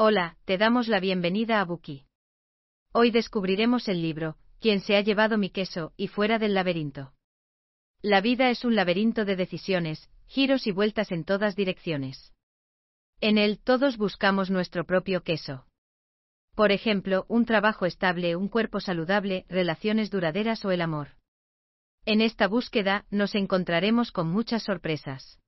Hola, 0.00 0.36
te 0.44 0.58
damos 0.58 0.86
la 0.86 1.00
bienvenida 1.00 1.60
a 1.60 1.64
Buki. 1.64 2.04
Hoy 2.92 3.10
descubriremos 3.10 3.88
el 3.88 4.00
libro, 4.00 4.36
Quien 4.60 4.78
se 4.78 4.96
ha 4.96 5.00
llevado 5.00 5.38
mi 5.38 5.50
queso, 5.50 5.92
y 5.96 6.06
fuera 6.06 6.38
del 6.38 6.54
laberinto. 6.54 7.14
La 8.00 8.20
vida 8.20 8.48
es 8.48 8.64
un 8.64 8.76
laberinto 8.76 9.24
de 9.24 9.34
decisiones, 9.34 10.08
giros 10.28 10.68
y 10.68 10.70
vueltas 10.70 11.10
en 11.10 11.24
todas 11.24 11.56
direcciones. 11.56 12.32
En 13.20 13.38
él 13.38 13.58
todos 13.58 13.96
buscamos 13.96 14.50
nuestro 14.50 14.84
propio 14.84 15.24
queso. 15.24 15.66
Por 16.54 16.70
ejemplo, 16.70 17.26
un 17.26 17.44
trabajo 17.44 17.84
estable, 17.84 18.36
un 18.36 18.46
cuerpo 18.46 18.78
saludable, 18.78 19.46
relaciones 19.48 20.12
duraderas 20.12 20.64
o 20.64 20.70
el 20.70 20.80
amor. 20.80 21.16
En 22.04 22.20
esta 22.20 22.46
búsqueda 22.46 23.04
nos 23.10 23.34
encontraremos 23.34 24.12
con 24.12 24.28
muchas 24.28 24.62
sorpresas. 24.62 25.40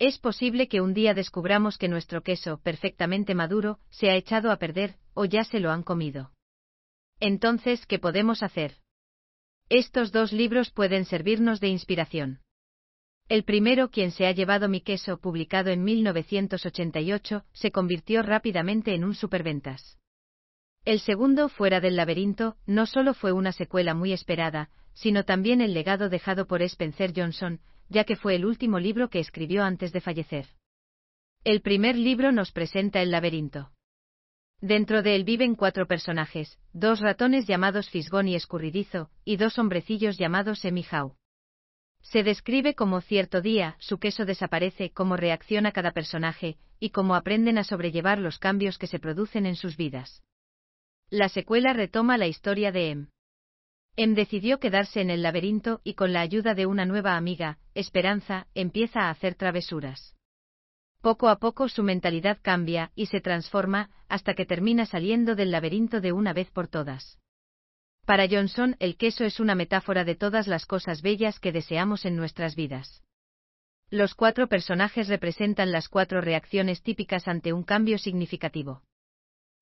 Es 0.00 0.18
posible 0.18 0.66
que 0.66 0.80
un 0.80 0.94
día 0.94 1.12
descubramos 1.12 1.76
que 1.76 1.86
nuestro 1.86 2.22
queso, 2.22 2.58
perfectamente 2.62 3.34
maduro, 3.34 3.78
se 3.90 4.08
ha 4.08 4.16
echado 4.16 4.50
a 4.50 4.56
perder, 4.56 4.96
o 5.12 5.26
ya 5.26 5.44
se 5.44 5.60
lo 5.60 5.70
han 5.70 5.82
comido. 5.82 6.32
Entonces, 7.20 7.84
¿qué 7.84 7.98
podemos 7.98 8.42
hacer? 8.42 8.78
Estos 9.68 10.10
dos 10.10 10.32
libros 10.32 10.70
pueden 10.70 11.04
servirnos 11.04 11.60
de 11.60 11.68
inspiración. 11.68 12.40
El 13.28 13.44
primero, 13.44 13.90
Quien 13.90 14.10
se 14.10 14.26
ha 14.26 14.32
llevado 14.32 14.70
mi 14.70 14.80
queso, 14.80 15.18
publicado 15.18 15.68
en 15.68 15.84
1988, 15.84 17.44
se 17.52 17.70
convirtió 17.70 18.22
rápidamente 18.22 18.94
en 18.94 19.04
un 19.04 19.14
superventas. 19.14 19.98
El 20.86 21.00
segundo, 21.00 21.50
Fuera 21.50 21.78
del 21.80 21.96
laberinto, 21.96 22.56
no 22.64 22.86
solo 22.86 23.12
fue 23.12 23.32
una 23.32 23.52
secuela 23.52 23.92
muy 23.92 24.14
esperada, 24.14 24.70
sino 24.94 25.26
también 25.26 25.60
el 25.60 25.74
legado 25.74 26.08
dejado 26.08 26.46
por 26.46 26.62
Spencer 26.62 27.12
Johnson, 27.14 27.60
ya 27.90 28.04
que 28.04 28.16
fue 28.16 28.36
el 28.36 28.46
último 28.46 28.78
libro 28.78 29.10
que 29.10 29.18
escribió 29.18 29.62
antes 29.62 29.92
de 29.92 30.00
fallecer. 30.00 30.46
El 31.44 31.60
primer 31.60 31.96
libro 31.96 32.32
nos 32.32 32.52
presenta 32.52 33.02
el 33.02 33.10
laberinto. 33.10 33.72
Dentro 34.60 35.02
de 35.02 35.16
él 35.16 35.24
viven 35.24 35.54
cuatro 35.54 35.86
personajes, 35.86 36.58
dos 36.72 37.00
ratones 37.00 37.46
llamados 37.46 37.90
Fisgón 37.90 38.28
y 38.28 38.34
Escurridizo, 38.34 39.10
y 39.24 39.36
dos 39.36 39.58
hombrecillos 39.58 40.18
llamados 40.18 40.64
Emihau. 40.64 41.16
Se 42.02 42.22
describe 42.22 42.74
cómo 42.74 43.00
cierto 43.00 43.40
día 43.40 43.76
su 43.78 43.98
queso 43.98 44.24
desaparece, 44.24 44.90
cómo 44.90 45.16
reacciona 45.16 45.72
cada 45.72 45.92
personaje, 45.92 46.58
y 46.78 46.90
cómo 46.90 47.14
aprenden 47.14 47.58
a 47.58 47.64
sobrellevar 47.64 48.18
los 48.18 48.38
cambios 48.38 48.78
que 48.78 48.86
se 48.86 48.98
producen 48.98 49.46
en 49.46 49.56
sus 49.56 49.76
vidas. 49.76 50.22
La 51.10 51.28
secuela 51.28 51.72
retoma 51.72 52.16
la 52.18 52.26
historia 52.26 52.70
de 52.70 52.90
Em. 52.90 53.06
Em 54.02 54.14
decidió 54.14 54.60
quedarse 54.60 55.02
en 55.02 55.10
el 55.10 55.20
laberinto 55.20 55.82
y 55.84 55.92
con 55.92 56.14
la 56.14 56.22
ayuda 56.22 56.54
de 56.54 56.64
una 56.64 56.86
nueva 56.86 57.18
amiga, 57.18 57.58
Esperanza, 57.74 58.46
empieza 58.54 59.00
a 59.00 59.10
hacer 59.10 59.34
travesuras. 59.34 60.16
Poco 61.02 61.28
a 61.28 61.38
poco 61.38 61.68
su 61.68 61.82
mentalidad 61.82 62.38
cambia 62.40 62.92
y 62.94 63.06
se 63.12 63.20
transforma 63.20 63.90
hasta 64.08 64.32
que 64.32 64.46
termina 64.46 64.86
saliendo 64.86 65.34
del 65.34 65.50
laberinto 65.50 66.00
de 66.00 66.12
una 66.12 66.32
vez 66.32 66.50
por 66.50 66.66
todas. 66.66 67.18
Para 68.06 68.26
Johnson, 68.26 68.74
el 68.78 68.96
queso 68.96 69.24
es 69.24 69.38
una 69.38 69.54
metáfora 69.54 70.02
de 70.04 70.14
todas 70.14 70.46
las 70.46 70.64
cosas 70.64 71.02
bellas 71.02 71.38
que 71.38 71.52
deseamos 71.52 72.06
en 72.06 72.16
nuestras 72.16 72.56
vidas. 72.56 73.02
Los 73.90 74.14
cuatro 74.14 74.48
personajes 74.48 75.08
representan 75.08 75.72
las 75.72 75.90
cuatro 75.90 76.22
reacciones 76.22 76.82
típicas 76.82 77.28
ante 77.28 77.52
un 77.52 77.64
cambio 77.64 77.98
significativo. 77.98 78.82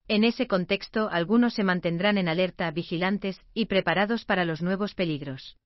En 0.08 0.24
ese 0.24 0.46
contexto, 0.46 1.10
algunos 1.10 1.52
se 1.52 1.64
mantendrán 1.64 2.16
en 2.16 2.28
alerta, 2.28 2.70
vigilantes 2.70 3.38
y 3.52 3.66
preparados 3.66 4.24
para 4.24 4.46
los 4.46 4.62
nuevos 4.62 4.94
peligros. 4.94 5.58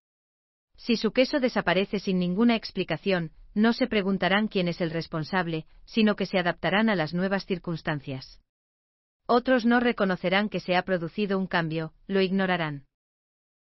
Si 0.77 0.97
su 0.97 1.13
queso 1.13 1.39
desaparece 1.39 2.01
sin 2.01 2.19
ninguna 2.19 2.57
explicación, 2.57 3.31
no 3.55 3.73
se 3.73 3.87
preguntarán 3.87 4.49
quién 4.49 4.67
es 4.67 4.81
el 4.81 4.91
responsable, 4.91 5.67
sino 5.85 6.17
que 6.17 6.27
se 6.27 6.39
adaptarán 6.39 6.89
a 6.91 6.97
las 6.97 7.15
nuevas 7.15 7.47
circunstancias. 7.47 8.41
Otros 9.27 9.65
no 9.65 9.79
reconocerán 9.79 10.49
que 10.49 10.59
se 10.59 10.75
ha 10.75 10.83
producido 10.83 11.39
un 11.39 11.47
cambio, 11.47 11.93
lo 12.09 12.21
ignorarán. 12.21 12.87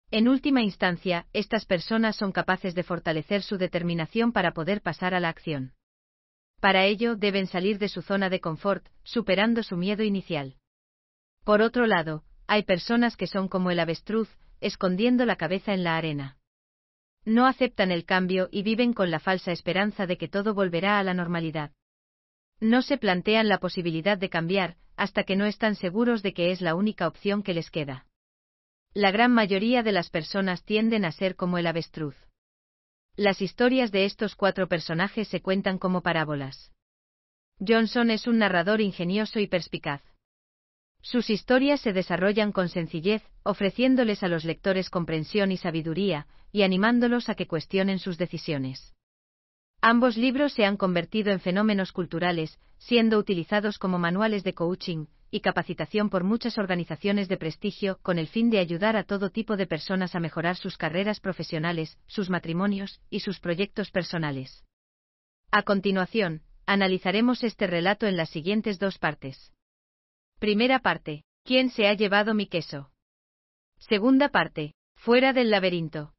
En 0.09 0.27
última 0.27 0.63
instancia, 0.63 1.27
estas 1.31 1.65
personas 1.65 2.15
son 2.15 2.31
capaces 2.31 2.73
de 2.73 2.83
fortalecer 2.83 3.43
su 3.43 3.59
determinación 3.59 4.31
para 4.31 4.53
poder 4.53 4.81
pasar 4.81 5.14
a 5.14 5.20
la 5.20 5.30
acción. 5.30 5.73
Para 6.59 6.86
ello 6.86 7.15
deben 7.15 7.45
salir 7.45 7.77
de 7.77 7.87
su 7.87 8.02
zona 8.02 8.30
de 8.30 8.39
confort, 8.39 8.86
superando 9.03 9.61
su 9.61 9.77
miedo 9.77 10.03
inicial. 10.03 10.55
Por 11.43 11.61
otro 11.61 11.87
lado, 11.87 12.23
hay 12.47 12.63
personas 12.63 13.17
que 13.17 13.27
son 13.27 13.47
como 13.47 13.71
el 13.71 13.79
avestruz, 13.79 14.29
escondiendo 14.59 15.25
la 15.25 15.35
cabeza 15.35 15.73
en 15.73 15.83
la 15.83 15.97
arena. 15.97 16.37
No 17.25 17.45
aceptan 17.45 17.91
el 17.91 18.05
cambio 18.05 18.49
y 18.52 18.63
viven 18.63 18.93
con 18.93 19.11
la 19.11 19.19
falsa 19.19 19.52
esperanza 19.52 20.05
de 20.05 20.17
que 20.17 20.27
todo 20.27 20.53
volverá 20.53 20.99
a 20.99 21.03
la 21.03 21.13
normalidad. 21.13 21.71
No 22.59 22.81
se 22.81 22.97
plantean 22.97 23.47
la 23.47 23.59
posibilidad 23.59 24.17
de 24.17 24.29
cambiar, 24.29 24.77
hasta 24.95 25.23
que 25.23 25.35
no 25.35 25.45
están 25.45 25.75
seguros 25.75 26.21
de 26.21 26.33
que 26.33 26.52
es 26.52 26.61
la 26.61 26.75
única 26.75 27.07
opción 27.07 27.41
que 27.41 27.53
les 27.53 27.71
queda. 27.71 28.05
La 28.93 29.11
gran 29.11 29.31
mayoría 29.31 29.83
de 29.83 29.91
las 29.91 30.09
personas 30.09 30.63
tienden 30.63 31.05
a 31.05 31.11
ser 31.11 31.35
como 31.35 31.58
el 31.58 31.65
avestruz. 31.65 32.15
Las 33.15 33.41
historias 33.41 33.91
de 33.91 34.05
estos 34.05 34.35
cuatro 34.35 34.67
personajes 34.67 35.27
se 35.27 35.41
cuentan 35.41 35.77
como 35.77 36.02
parábolas. 36.02 36.71
Johnson 37.65 38.11
es 38.11 38.27
un 38.27 38.39
narrador 38.39 38.81
ingenioso 38.81 39.39
y 39.39 39.47
perspicaz. 39.47 40.02
Sus 41.02 41.30
historias 41.30 41.82
se 41.82 41.94
desarrollan 41.94 42.52
con 42.52 42.70
sencillez, 42.70 43.23
ofreciéndoles 43.44 44.23
a 44.23 44.28
los 44.28 44.45
lectores 44.45 44.89
comprensión 44.89 45.52
y 45.52 45.58
sabiduría, 45.58 46.28
y 46.52 46.64
animándolos 46.64 47.30
a 47.30 47.36
que 47.36 47.48
cuestionen 47.48 48.00
sus 48.00 48.17
decisiones. 48.17 48.94
Ambos 49.82 50.16
libros 50.16 50.54
se 50.54 50.64
han 50.64 50.78
convertido 50.78 51.32
en 51.32 51.39
fenómenos 51.39 51.92
culturales, 51.92 52.60
siendo 52.78 53.17
utilizados 53.17 53.80
como 53.80 53.98
manuales 53.98 54.44
de 54.44 54.54
coaching 54.54 55.08
y 55.32 55.39
capacitación 55.39 56.10
por 56.10 56.23
muchas 56.23 56.58
organizaciones 56.60 57.28
de 57.30 57.38
prestigio 57.38 57.98
con 58.04 58.20
el 58.20 58.28
fin 58.28 58.52
de 58.52 58.60
ayudar 58.60 58.95
a 58.95 59.06
todo 59.06 59.32
tipo 59.32 59.58
de 59.58 59.66
personas 59.66 60.14
a 60.14 60.20
mejorar 60.20 60.56
sus 60.56 60.78
carreras 60.78 61.20
profesionales, 61.20 61.98
sus 62.06 62.30
matrimonios 62.30 63.00
y 63.10 63.22
sus 63.22 63.39
proyectos 63.39 63.89
personales. 63.89 64.64
A 65.50 65.64
continuación, 65.64 66.44
analizaremos 66.68 67.44
este 67.44 67.66
relato 67.66 68.06
en 68.06 68.18
las 68.18 68.30
siguientes 68.30 68.78
dos 68.78 69.00
partes. 69.00 69.52
Primera 70.41 70.79
parte. 70.79 71.23
¿Quién 71.43 71.69
se 71.69 71.87
ha 71.87 71.93
llevado 71.93 72.33
mi 72.33 72.47
queso? 72.47 72.89
Segunda 73.77 74.29
parte. 74.29 74.73
Fuera 74.95 75.33
del 75.33 75.52
laberinto. 75.52 76.15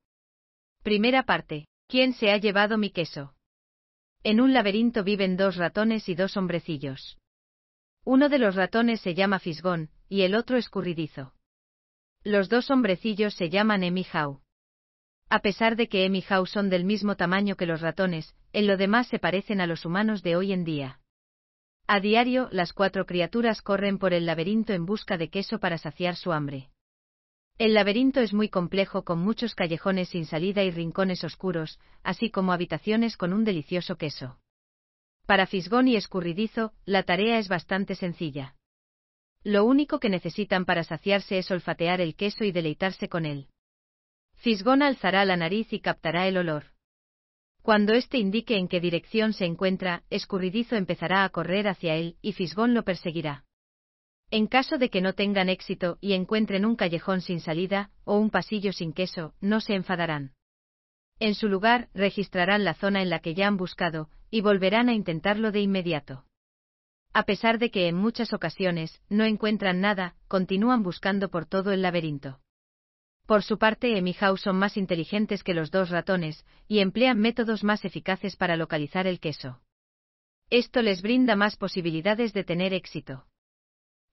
Primera 0.85 1.25
parte. 1.25 1.67
¿Quién 1.89 2.13
se 2.13 2.31
ha 2.31 2.37
llevado 2.37 2.79
mi 2.79 2.91
queso? 2.91 3.35
En 4.23 4.41
un 4.41 4.53
laberinto 4.53 5.03
viven 5.03 5.37
dos 5.37 5.57
ratones 5.57 6.09
y 6.09 6.15
dos 6.15 6.37
hombrecillos. 6.37 7.19
Uno 8.05 8.29
de 8.29 8.39
los 8.39 8.55
ratones 8.55 9.01
se 9.01 9.15
llama 9.15 9.41
Fisgón, 9.41 9.91
y 10.09 10.23
el 10.23 10.37
otro 10.37 10.57
escurridizo. 10.57 11.35
Los 12.23 12.49
dos 12.49 12.71
hombrecillos 12.71 13.35
se 13.35 13.51
llaman 13.51 13.83
Emihau. 13.83 14.41
A 15.31 15.41
pesar 15.41 15.75
de 15.75 15.89
que 15.89 16.05
Emihau 16.05 16.47
son 16.47 16.71
del 16.71 16.85
mismo 16.85 17.17
tamaño 17.17 17.57
que 17.57 17.67
los 17.67 17.81
ratones, 17.81 18.37
en 18.53 18.69
lo 18.69 18.77
demás 18.77 19.09
se 19.09 19.19
parecen 19.19 19.61
a 19.61 19.67
los 19.67 19.85
humanos 19.85 20.23
de 20.23 20.37
hoy 20.37 20.53
en 20.53 20.63
día. 20.63 21.02
A 21.95 22.01
diario, 22.01 22.49
las 22.53 22.73
cuatro 22.73 23.05
criaturas 23.05 23.61
corren 23.61 23.99
por 23.99 24.15
el 24.15 24.25
laberinto 24.25 24.73
en 24.73 24.87
busca 24.87 25.19
de 25.19 25.29
queso 25.29 25.59
para 25.59 25.77
saciar 25.77 26.17
su 26.17 26.33
hambre. 26.33 26.71
El 27.59 27.75
laberinto 27.75 28.21
es 28.21 28.33
muy 28.33 28.49
complejo 28.49 29.05
con 29.05 29.19
muchos 29.19 29.55
callejones 29.55 30.09
sin 30.09 30.25
salida 30.25 30.63
y 30.63 30.71
rincones 30.71 31.23
oscuros, 31.23 31.79
así 32.03 32.31
como 32.31 32.55
habitaciones 32.55 33.19
con 33.19 33.35
un 33.35 33.45
delicioso 33.45 33.97
queso. 33.97 34.39
Para 35.27 35.45
Fisgón 35.45 35.87
y 35.87 35.97
Escurridizo, 35.97 36.73
la 36.87 37.03
tarea 37.03 37.39
es 37.39 37.49
bastante 37.49 37.95
sencilla. 37.95 38.57
Lo 39.45 39.67
único 39.67 40.01
que 40.01 40.09
necesitan 40.09 40.65
para 40.65 40.85
saciarse 40.85 41.37
es 41.37 41.51
olfatear 41.51 42.01
el 42.01 42.17
queso 42.17 42.45
y 42.45 42.53
deleitarse 42.53 43.11
con 43.11 43.27
él. 43.27 43.49
Fisgón 44.37 44.81
alzará 44.81 45.27
la 45.27 45.37
nariz 45.37 45.71
y 45.75 45.81
captará 45.81 46.27
el 46.27 46.39
olor. 46.39 46.72
Cuando 47.63 47.93
éste 47.93 48.19
indique 48.19 48.57
en 48.57 48.67
qué 48.67 48.81
dirección 48.81 49.33
se 49.33 49.45
encuentra, 49.45 50.03
Escurridizo 50.11 50.75
empezará 50.75 51.25
a 51.25 51.29
correr 51.29 51.69
hacia 51.69 51.95
él, 51.95 52.17
y 52.21 52.33
Fisgón 52.33 52.75
lo 52.75 52.83
perseguirá. 52.83 53.45
En 54.33 54.49
caso 54.49 54.79
de 54.79 54.91
que 54.91 55.01
no 55.01 55.13
tengan 55.13 55.49
éxito 55.49 55.99
y 56.01 56.15
encuentren 56.15 56.65
un 56.65 56.75
callejón 56.75 57.21
sin 57.21 57.39
salida, 57.39 57.91
o 58.05 58.19
un 58.19 58.31
pasillo 58.31 58.73
sin 58.73 58.93
queso, 58.93 59.35
no 59.41 59.61
se 59.61 59.75
enfadarán. 59.75 60.33
En 61.21 61.37
su 61.37 61.49
lugar, 61.49 61.89
registrarán 61.95 62.65
la 62.65 62.75
zona 62.75 63.01
en 63.01 63.11
la 63.11 63.21
que 63.21 63.35
ya 63.35 63.47
han 63.47 63.57
buscado, 63.57 64.09
y 64.29 64.41
volverán 64.41 64.89
a 64.89 64.95
intentarlo 64.95 65.53
de 65.53 65.61
inmediato. 65.61 66.25
A 67.13 67.25
pesar 67.25 67.61
de 67.61 67.71
que 67.71 67.87
en 67.87 67.95
muchas 67.95 68.33
ocasiones 68.33 69.01
no 69.09 69.25
encuentran 69.25 69.81
nada, 69.81 70.17
continúan 70.27 70.83
buscando 70.83 71.29
por 71.29 71.47
todo 71.47 71.71
el 71.71 71.83
laberinto. 71.83 72.41
Por 73.33 73.43
su 73.43 73.57
parte, 73.57 73.97
Emihau 73.97 74.37
son 74.37 74.57
más 74.57 74.77
inteligentes 74.77 75.43
que 75.43 75.55
los 75.55 75.71
dos 75.71 75.89
ratones, 75.89 76.45
y 76.69 76.81
emplean 76.81 77.19
métodos 77.19 77.65
más 77.65 77.83
eficaces 77.87 78.37
para 78.37 78.59
localizar 78.59 79.07
el 79.07 79.21
queso. 79.21 79.63
Esto 80.51 80.83
les 80.83 81.01
brinda 81.01 81.35
más 81.35 81.57
posibilidades 81.57 82.35
de 82.35 82.45
tener 82.45 82.75
éxito. 82.75 83.25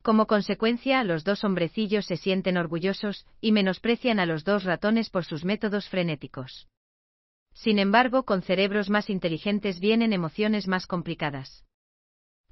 Como 0.03 0.25
consecuencia, 0.25 1.03
los 1.03 1.25
dos 1.25 1.43
hombrecillos 1.43 2.05
se 2.05 2.15
sienten 2.15 2.55
orgullosos 2.55 3.25
y 3.41 3.51
menosprecian 3.51 4.21
a 4.21 4.25
los 4.25 4.45
dos 4.45 4.63
ratones 4.63 5.09
por 5.09 5.25
sus 5.25 5.43
métodos 5.43 5.89
frenéticos. 5.89 6.69
Sin 7.51 7.77
embargo, 7.77 8.23
con 8.23 8.41
cerebros 8.41 8.89
más 8.89 9.09
inteligentes 9.09 9.81
vienen 9.81 10.13
emociones 10.13 10.65
más 10.69 10.87
complicadas. 10.87 11.65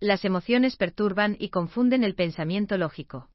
Las 0.01 0.25
emociones 0.25 0.75
perturban 0.75 1.37
y 1.39 1.47
confunden 1.47 2.03
el 2.03 2.13
pensamiento 2.13 2.77
lógico. 2.77 3.29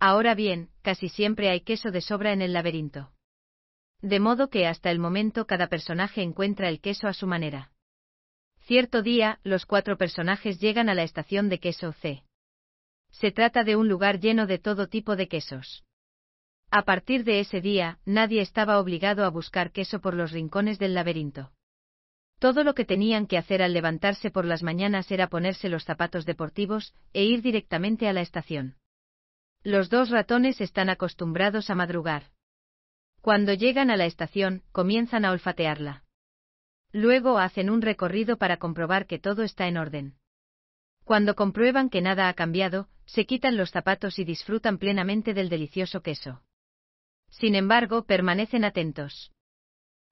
Ahora 0.00 0.34
bien, 0.34 0.70
casi 0.82 1.08
siempre 1.08 1.50
hay 1.50 1.62
queso 1.62 1.90
de 1.90 2.00
sobra 2.00 2.32
en 2.32 2.42
el 2.42 2.52
laberinto. 2.52 3.10
De 4.00 4.20
modo 4.20 4.48
que 4.48 4.66
hasta 4.66 4.90
el 4.90 5.00
momento 5.00 5.46
cada 5.46 5.66
personaje 5.66 6.22
encuentra 6.22 6.68
el 6.68 6.80
queso 6.80 7.08
a 7.08 7.12
su 7.12 7.26
manera. 7.26 7.72
Cierto 8.60 9.02
día, 9.02 9.40
los 9.42 9.66
cuatro 9.66 9.96
personajes 9.96 10.60
llegan 10.60 10.88
a 10.88 10.94
la 10.94 11.02
estación 11.02 11.48
de 11.48 11.58
queso 11.58 11.92
C. 11.92 12.22
Se 13.10 13.32
trata 13.32 13.64
de 13.64 13.74
un 13.74 13.88
lugar 13.88 14.20
lleno 14.20 14.46
de 14.46 14.58
todo 14.58 14.88
tipo 14.88 15.16
de 15.16 15.26
quesos. 15.26 15.84
A 16.70 16.82
partir 16.82 17.24
de 17.24 17.40
ese 17.40 17.60
día, 17.60 17.98
nadie 18.04 18.42
estaba 18.42 18.78
obligado 18.78 19.24
a 19.24 19.30
buscar 19.30 19.72
queso 19.72 20.00
por 20.00 20.14
los 20.14 20.32
rincones 20.32 20.78
del 20.78 20.94
laberinto. 20.94 21.50
Todo 22.38 22.62
lo 22.62 22.74
que 22.74 22.84
tenían 22.84 23.26
que 23.26 23.38
hacer 23.38 23.62
al 23.62 23.72
levantarse 23.72 24.30
por 24.30 24.44
las 24.44 24.62
mañanas 24.62 25.10
era 25.10 25.28
ponerse 25.28 25.68
los 25.68 25.84
zapatos 25.84 26.24
deportivos 26.24 26.94
e 27.12 27.24
ir 27.24 27.42
directamente 27.42 28.06
a 28.06 28.12
la 28.12 28.20
estación. 28.20 28.76
Los 29.64 29.90
dos 29.90 30.10
ratones 30.10 30.60
están 30.60 30.88
acostumbrados 30.88 31.68
a 31.68 31.74
madrugar. 31.74 32.30
Cuando 33.20 33.52
llegan 33.52 33.90
a 33.90 33.96
la 33.96 34.06
estación, 34.06 34.62
comienzan 34.72 35.24
a 35.24 35.32
olfatearla. 35.32 36.04
Luego 36.92 37.38
hacen 37.38 37.68
un 37.68 37.82
recorrido 37.82 38.38
para 38.38 38.56
comprobar 38.58 39.06
que 39.06 39.18
todo 39.18 39.42
está 39.42 39.66
en 39.66 39.76
orden. 39.76 40.14
Cuando 41.04 41.34
comprueban 41.34 41.90
que 41.90 42.00
nada 42.00 42.28
ha 42.28 42.34
cambiado, 42.34 42.88
se 43.04 43.26
quitan 43.26 43.56
los 43.56 43.70
zapatos 43.70 44.18
y 44.18 44.24
disfrutan 44.24 44.78
plenamente 44.78 45.34
del 45.34 45.48
delicioso 45.48 46.02
queso. 46.02 46.42
Sin 47.28 47.54
embargo, 47.54 48.04
permanecen 48.04 48.64
atentos. 48.64 49.32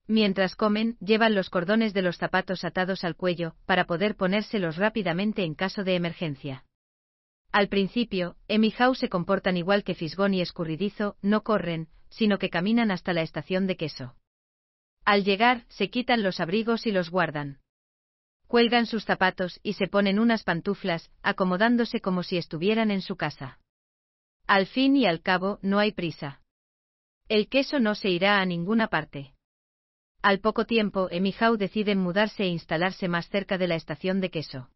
Mientras 0.07 0.55
comen, 0.55 0.97
llevan 0.99 1.35
los 1.35 1.49
cordones 1.49 1.93
de 1.93 2.01
los 2.01 2.17
zapatos 2.17 2.63
atados 2.63 3.03
al 3.03 3.15
cuello, 3.15 3.55
para 3.65 3.85
poder 3.85 4.15
ponérselos 4.15 4.77
rápidamente 4.77 5.43
en 5.43 5.55
caso 5.55 5.83
de 5.83 5.95
emergencia. 5.95 6.66
Al 7.51 7.69
principio, 7.69 8.35
Emi 8.47 8.73
se 8.95 9.09
comportan 9.09 9.57
igual 9.57 9.83
que 9.83 9.95
Fisgón 9.95 10.33
y 10.33 10.41
Escurridizo, 10.41 11.17
no 11.21 11.43
corren, 11.43 11.87
sino 12.09 12.39
que 12.39 12.49
caminan 12.49 12.91
hasta 12.91 13.13
la 13.13 13.21
estación 13.21 13.67
de 13.67 13.77
queso. 13.77 14.15
Al 15.05 15.23
llegar, 15.23 15.65
se 15.69 15.89
quitan 15.89 16.23
los 16.23 16.39
abrigos 16.39 16.85
y 16.85 16.91
los 16.91 17.09
guardan. 17.09 17.59
Cuelgan 18.47 18.85
sus 18.85 19.05
zapatos 19.05 19.59
y 19.63 19.73
se 19.73 19.87
ponen 19.87 20.19
unas 20.19 20.43
pantuflas, 20.43 21.11
acomodándose 21.21 22.01
como 22.01 22.23
si 22.23 22.37
estuvieran 22.37 22.91
en 22.91 23.01
su 23.01 23.15
casa. 23.15 23.59
Al 24.45 24.67
fin 24.67 24.95
y 24.95 25.05
al 25.05 25.21
cabo, 25.21 25.59
no 25.61 25.79
hay 25.79 25.91
prisa. 25.91 26.41
El 27.27 27.49
queso 27.49 27.79
no 27.79 27.95
se 27.95 28.09
irá 28.09 28.39
a 28.39 28.45
ninguna 28.45 28.87
parte. 28.87 29.33
Al 30.21 30.39
poco 30.39 30.65
tiempo, 30.65 31.09
Emihau 31.11 31.57
deciden 31.57 31.99
mudarse 31.99 32.43
e 32.43 32.47
instalarse 32.47 33.07
más 33.07 33.29
cerca 33.29 33.57
de 33.57 33.67
la 33.67 33.75
estación 33.75 34.21
de 34.21 34.31
queso. 34.31 34.69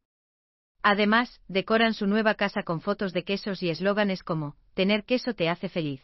Además, 0.84 1.42
decoran 1.48 1.94
su 1.94 2.08
nueva 2.08 2.36
casa 2.36 2.64
con 2.64 2.82
fotos 2.82 3.14
de 3.14 3.24
quesos 3.24 3.62
y 3.62 3.70
eslóganes 3.70 4.24
como, 4.24 4.56
tener 4.74 5.04
queso 5.04 5.34
te 5.34 5.48
hace 5.48 5.70
feliz. 5.70 6.02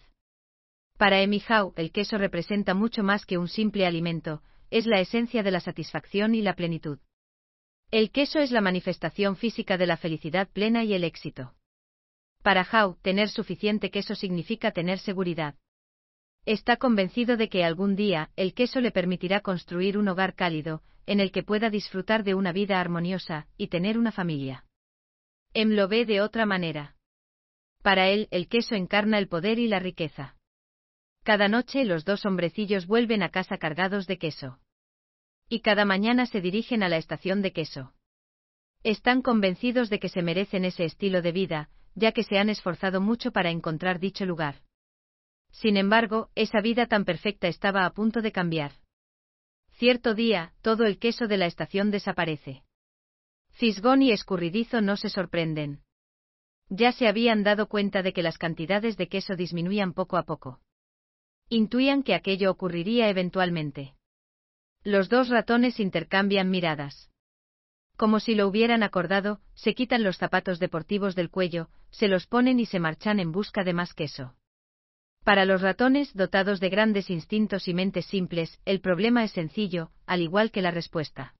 Para 0.97 1.21
Emihau, 1.21 1.73
el 1.75 1.91
queso 1.91 2.17
representa 2.17 2.73
mucho 2.73 3.03
más 3.03 3.25
que 3.25 3.37
un 3.37 3.47
simple 3.47 3.85
alimento, 3.85 4.43
es 4.69 4.85
la 4.85 4.99
esencia 4.99 5.43
de 5.43 5.51
la 5.51 5.59
satisfacción 5.59 6.35
y 6.35 6.41
la 6.41 6.55
plenitud. 6.55 6.99
El 7.89 8.11
queso 8.11 8.39
es 8.39 8.51
la 8.51 8.61
manifestación 8.61 9.35
física 9.35 9.77
de 9.77 9.87
la 9.87 9.97
felicidad 9.97 10.49
plena 10.49 10.83
y 10.83 10.93
el 10.93 11.03
éxito. 11.03 11.53
Para 12.43 12.67
Hau, 12.71 12.97
tener 13.01 13.29
suficiente 13.29 13.89
queso 13.89 14.13
significa 14.13 14.71
tener 14.71 14.99
seguridad. 14.99 15.55
Está 16.45 16.77
convencido 16.77 17.37
de 17.37 17.49
que 17.49 17.63
algún 17.63 17.95
día 17.95 18.29
el 18.35 18.53
queso 18.53 18.79
le 18.79 18.91
permitirá 18.91 19.41
construir 19.41 19.97
un 19.97 20.07
hogar 20.07 20.35
cálido, 20.35 20.81
en 21.05 21.19
el 21.19 21.31
que 21.31 21.43
pueda 21.43 21.69
disfrutar 21.69 22.23
de 22.23 22.35
una 22.35 22.51
vida 22.51 22.79
armoniosa 22.79 23.47
y 23.57 23.67
tener 23.67 23.97
una 23.97 24.11
familia. 24.11 24.65
Em 25.59 25.71
lo 25.71 25.87
ve 25.87 26.05
de 26.05 26.21
otra 26.21 26.45
manera. 26.45 26.95
Para 27.81 28.09
él, 28.09 28.27
el 28.29 28.47
queso 28.47 28.75
encarna 28.75 29.17
el 29.17 29.27
poder 29.27 29.57
y 29.57 29.67
la 29.67 29.79
riqueza. 29.79 30.35
Cada 31.23 31.47
noche 31.47 31.83
los 31.83 32.05
dos 32.05 32.27
hombrecillos 32.27 32.85
vuelven 32.85 33.23
a 33.23 33.29
casa 33.29 33.57
cargados 33.57 34.05
de 34.05 34.19
queso. 34.19 34.59
Y 35.49 35.61
cada 35.61 35.83
mañana 35.83 36.27
se 36.27 36.41
dirigen 36.41 36.83
a 36.83 36.89
la 36.89 36.97
estación 36.97 37.41
de 37.41 37.53
queso. 37.53 37.95
Están 38.83 39.23
convencidos 39.23 39.89
de 39.89 39.97
que 39.97 40.09
se 40.09 40.21
merecen 40.21 40.63
ese 40.63 40.85
estilo 40.85 41.23
de 41.23 41.31
vida, 41.31 41.71
ya 41.95 42.11
que 42.11 42.21
se 42.21 42.37
han 42.37 42.51
esforzado 42.51 43.01
mucho 43.01 43.31
para 43.31 43.49
encontrar 43.49 43.99
dicho 43.99 44.27
lugar. 44.27 44.61
Sin 45.49 45.75
embargo, 45.75 46.29
esa 46.35 46.61
vida 46.61 46.85
tan 46.85 47.03
perfecta 47.03 47.47
estaba 47.47 47.87
a 47.87 47.93
punto 47.95 48.21
de 48.21 48.31
cambiar. 48.31 48.73
Cierto 49.71 50.13
día, 50.13 50.53
todo 50.61 50.85
el 50.85 50.99
queso 50.99 51.25
de 51.25 51.37
la 51.37 51.47
estación 51.47 51.89
desaparece. 51.89 52.66
Fisgón 53.57 54.03
y 54.03 54.11
Escurridizo 54.11 54.81
no 54.81 54.97
se 54.97 55.09
sorprenden. 55.09 55.81
Ya 56.69 56.91
se 56.91 57.07
habían 57.07 57.41
dado 57.41 57.67
cuenta 57.67 58.03
de 58.03 58.13
que 58.13 58.21
las 58.21 58.37
cantidades 58.37 58.97
de 58.97 59.07
queso 59.07 59.35
disminuían 59.35 59.93
poco 59.93 60.17
a 60.17 60.23
poco. 60.27 60.61
Intuían 61.49 62.03
que 62.03 62.13
aquello 62.13 62.51
ocurriría 62.51 63.09
eventualmente. 63.09 63.95
Los 64.83 65.09
dos 65.09 65.29
ratones 65.29 65.79
intercambian 65.79 66.51
miradas. 66.51 67.09
Como 67.95 68.19
si 68.19 68.35
lo 68.35 68.47
hubieran 68.47 68.83
acordado, 68.83 69.41
se 69.55 69.73
quitan 69.73 70.03
los 70.03 70.19
zapatos 70.19 70.59
deportivos 70.59 71.15
del 71.15 71.31
cuello, 71.31 71.69
se 71.89 72.07
los 72.07 72.27
ponen 72.27 72.59
y 72.59 72.67
se 72.67 72.79
marchan 72.79 73.19
en 73.19 73.31
busca 73.31 73.63
de 73.63 73.73
más 73.73 73.95
queso. 73.95 74.35
Para 75.23 75.45
los 75.45 75.63
ratones 75.63 76.13
dotados 76.13 76.59
de 76.59 76.69
grandes 76.69 77.09
instintos 77.09 77.67
y 77.67 77.73
mentes 77.73 78.05
simples, 78.05 78.61
el 78.65 78.81
problema 78.81 79.23
es 79.23 79.31
sencillo, 79.31 79.89
al 80.05 80.21
igual 80.21 80.51
que 80.51 80.61
la 80.61 80.69
respuesta. 80.69 81.33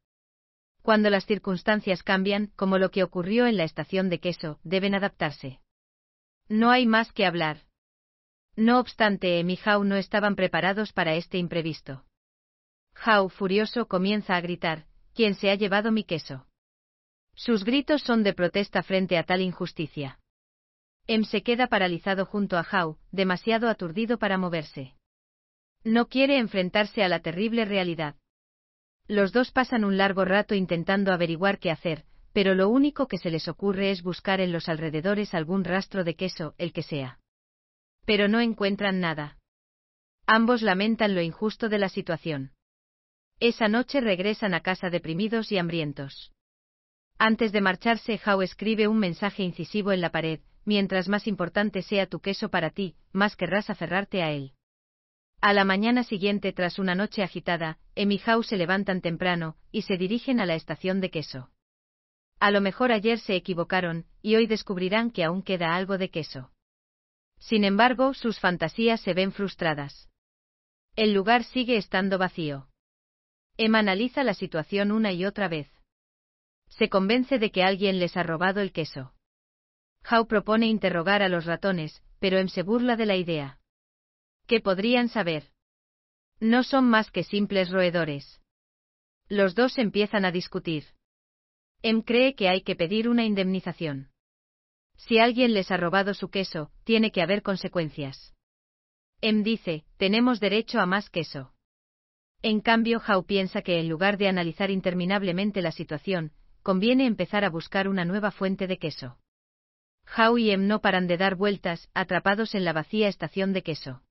Cuando 0.87 1.09
las 1.09 1.25
circunstancias 1.25 2.01
cambian, 2.01 2.47
como 2.55 2.77
lo 2.77 2.91
que 2.91 3.03
ocurrió 3.03 3.45
en 3.45 3.57
la 3.57 3.65
estación 3.65 4.09
de 4.09 4.21
queso, 4.21 4.57
deben 4.63 4.95
adaptarse. 4.95 5.59
No 6.47 6.71
hay 6.71 6.85
más 6.85 7.11
que 7.11 7.25
hablar. 7.25 7.63
No 8.55 8.79
obstante, 8.79 9.37
Em 9.41 9.49
y 9.49 9.59
Hau 9.65 9.83
no 9.83 9.97
estaban 9.97 10.37
preparados 10.37 10.93
para 10.93 11.15
este 11.15 11.39
imprevisto. 11.39 12.05
Hau, 13.03 13.27
furioso, 13.27 13.89
comienza 13.89 14.37
a 14.37 14.39
gritar, 14.39 14.85
¿quién 15.13 15.35
se 15.35 15.51
ha 15.51 15.55
llevado 15.55 15.91
mi 15.91 16.05
queso? 16.05 16.47
Sus 17.35 17.65
gritos 17.65 18.01
son 18.01 18.23
de 18.23 18.33
protesta 18.33 18.81
frente 18.81 19.17
a 19.17 19.23
tal 19.23 19.41
injusticia. 19.41 20.21
Em 21.05 21.25
se 21.25 21.43
queda 21.43 21.67
paralizado 21.67 22.25
junto 22.25 22.55
a 22.55 22.61
Hau, 22.61 22.97
demasiado 23.11 23.67
aturdido 23.67 24.19
para 24.19 24.37
moverse. 24.37 24.95
No 25.83 26.07
quiere 26.07 26.37
enfrentarse 26.37 27.03
a 27.03 27.09
la 27.09 27.19
terrible 27.19 27.65
realidad. 27.65 28.15
Los 29.07 29.31
dos 29.31 29.51
pasan 29.51 29.85
un 29.85 29.97
largo 29.97 30.25
rato 30.25 30.53
intentando 30.53 31.13
averiguar 31.13 31.59
qué 31.59 31.71
hacer, 31.71 32.03
pero 32.33 32.55
lo 32.55 32.69
único 32.69 33.07
que 33.07 33.17
se 33.17 33.31
les 33.31 33.47
ocurre 33.47 33.91
es 33.91 34.03
buscar 34.03 34.41
en 34.41 34.51
los 34.51 34.67
alrededores 34.67 35.33
algún 35.33 35.63
rastro 35.63 36.03
de 36.03 36.15
queso, 36.15 36.55
el 36.57 36.73
que 36.73 36.83
sea. 36.83 37.19
Pero 38.05 38.27
no 38.27 38.41
encuentran 38.41 38.99
nada. 38.99 39.37
Ambos 40.25 40.61
lamentan 40.61 41.15
lo 41.15 41.21
injusto 41.21 41.69
de 41.69 41.79
la 41.79 41.87
situación. 41.87 42.51
Esa 43.39 43.69
noche 43.69 44.01
regresan 44.01 44.53
a 44.53 44.61
casa 44.61 44.89
deprimidos 44.89 45.51
y 45.51 45.57
hambrientos. 45.57 46.33
Antes 47.17 47.51
de 47.51 47.61
marcharse, 47.61 48.19
Hau 48.25 48.41
escribe 48.41 48.87
un 48.87 48.99
mensaje 48.99 49.41
incisivo 49.43 49.91
en 49.91 50.01
la 50.01 50.11
pared, 50.11 50.41
mientras 50.65 51.07
más 51.07 51.27
importante 51.27 51.81
sea 51.81 52.07
tu 52.07 52.19
queso 52.19 52.49
para 52.49 52.71
ti, 52.71 52.95
más 53.13 53.35
querrás 53.35 53.69
aferrarte 53.69 54.21
a 54.21 54.31
él. 54.31 54.56
A 55.39 55.53
la 55.53 55.65
mañana 55.65 56.03
siguiente, 56.03 56.51
tras 56.51 56.79
una 56.79 56.95
noche 56.95 57.21
agitada, 57.21 57.77
Em 57.95 58.11
y 58.11 58.21
Hau 58.25 58.41
se 58.43 58.57
levantan 58.57 59.01
temprano, 59.01 59.55
y 59.71 59.83
se 59.83 59.97
dirigen 59.97 60.39
a 60.39 60.45
la 60.45 60.55
estación 60.55 60.99
de 60.99 61.11
queso. 61.11 61.51
A 62.39 62.51
lo 62.51 62.59
mejor 62.59 62.91
ayer 62.91 63.19
se 63.19 63.35
equivocaron, 63.35 64.05
y 64.21 64.35
hoy 64.35 64.47
descubrirán 64.47 65.11
que 65.11 65.23
aún 65.23 65.43
queda 65.43 65.75
algo 65.75 65.97
de 65.97 66.09
queso. 66.09 66.51
Sin 67.39 67.63
embargo, 67.63 68.13
sus 68.13 68.39
fantasías 68.39 69.01
se 69.01 69.13
ven 69.13 69.31
frustradas. 69.31 70.09
El 70.95 71.13
lugar 71.13 71.43
sigue 71.43 71.77
estando 71.77 72.17
vacío. 72.17 72.67
Em 73.57 73.73
analiza 73.75 74.23
la 74.23 74.33
situación 74.33 74.91
una 74.91 75.11
y 75.11 75.25
otra 75.25 75.47
vez. 75.47 75.69
Se 76.69 76.89
convence 76.89 77.37
de 77.37 77.51
que 77.51 77.63
alguien 77.63 77.99
les 77.99 78.17
ha 78.17 78.23
robado 78.23 78.59
el 78.61 78.71
queso. 78.71 79.13
Hau 80.03 80.27
propone 80.27 80.67
interrogar 80.67 81.21
a 81.21 81.29
los 81.29 81.45
ratones, 81.45 82.03
pero 82.19 82.39
Em 82.39 82.47
se 82.49 82.63
burla 82.63 82.95
de 82.95 83.05
la 83.05 83.15
idea. 83.15 83.59
¿Qué 84.47 84.61
podrían 84.61 85.09
saber? 85.09 85.51
No 86.39 86.63
son 86.63 86.85
más 86.89 87.11
que 87.11 87.23
simples 87.23 87.69
roedores. 87.69 88.39
Los 89.27 89.55
dos 89.55 89.77
empiezan 89.77 90.23
a 90.23 90.31
discutir. 90.31 90.85
Em 91.81 92.01
cree 92.01 92.33
que 92.33 92.47
hay 92.47 92.61
que 92.61 92.77
pedir 92.77 93.09
una 93.09 93.25
indemnización. 93.25 94.09
Si 94.95 95.19
alguien 95.19 95.53
les 95.53 95.69
ha 95.69 95.77
robado 95.77 96.13
su 96.13 96.29
queso, 96.29 96.71
tiene 96.85 97.11
que 97.11 97.21
haber 97.21 97.43
consecuencias. 97.43 98.33
Em 99.19 99.43
dice, 99.43 99.83
tenemos 99.97 100.39
derecho 100.39 100.79
a 100.79 100.85
más 100.85 101.09
queso. 101.09 101.53
En 102.41 102.61
cambio, 102.61 103.01
Hau 103.05 103.25
piensa 103.25 103.61
que 103.61 103.79
en 103.79 103.89
lugar 103.89 104.17
de 104.17 104.29
analizar 104.29 104.71
interminablemente 104.71 105.61
la 105.61 105.73
situación, 105.73 106.31
conviene 106.63 107.05
empezar 107.05 107.43
a 107.43 107.49
buscar 107.49 107.89
una 107.89 108.05
nueva 108.05 108.31
fuente 108.31 108.65
de 108.67 108.77
queso. 108.77 109.17
Hao 110.05 110.37
y 110.37 110.51
Em 110.51 110.67
no 110.67 110.79
paran 110.79 111.07
de 111.07 111.17
dar 111.17 111.35
vueltas, 111.35 111.89
atrapados 111.93 112.55
en 112.55 112.63
la 112.63 112.71
vacía 112.71 113.09
estación 113.09 113.51
de 113.51 113.63
queso. 113.63 114.03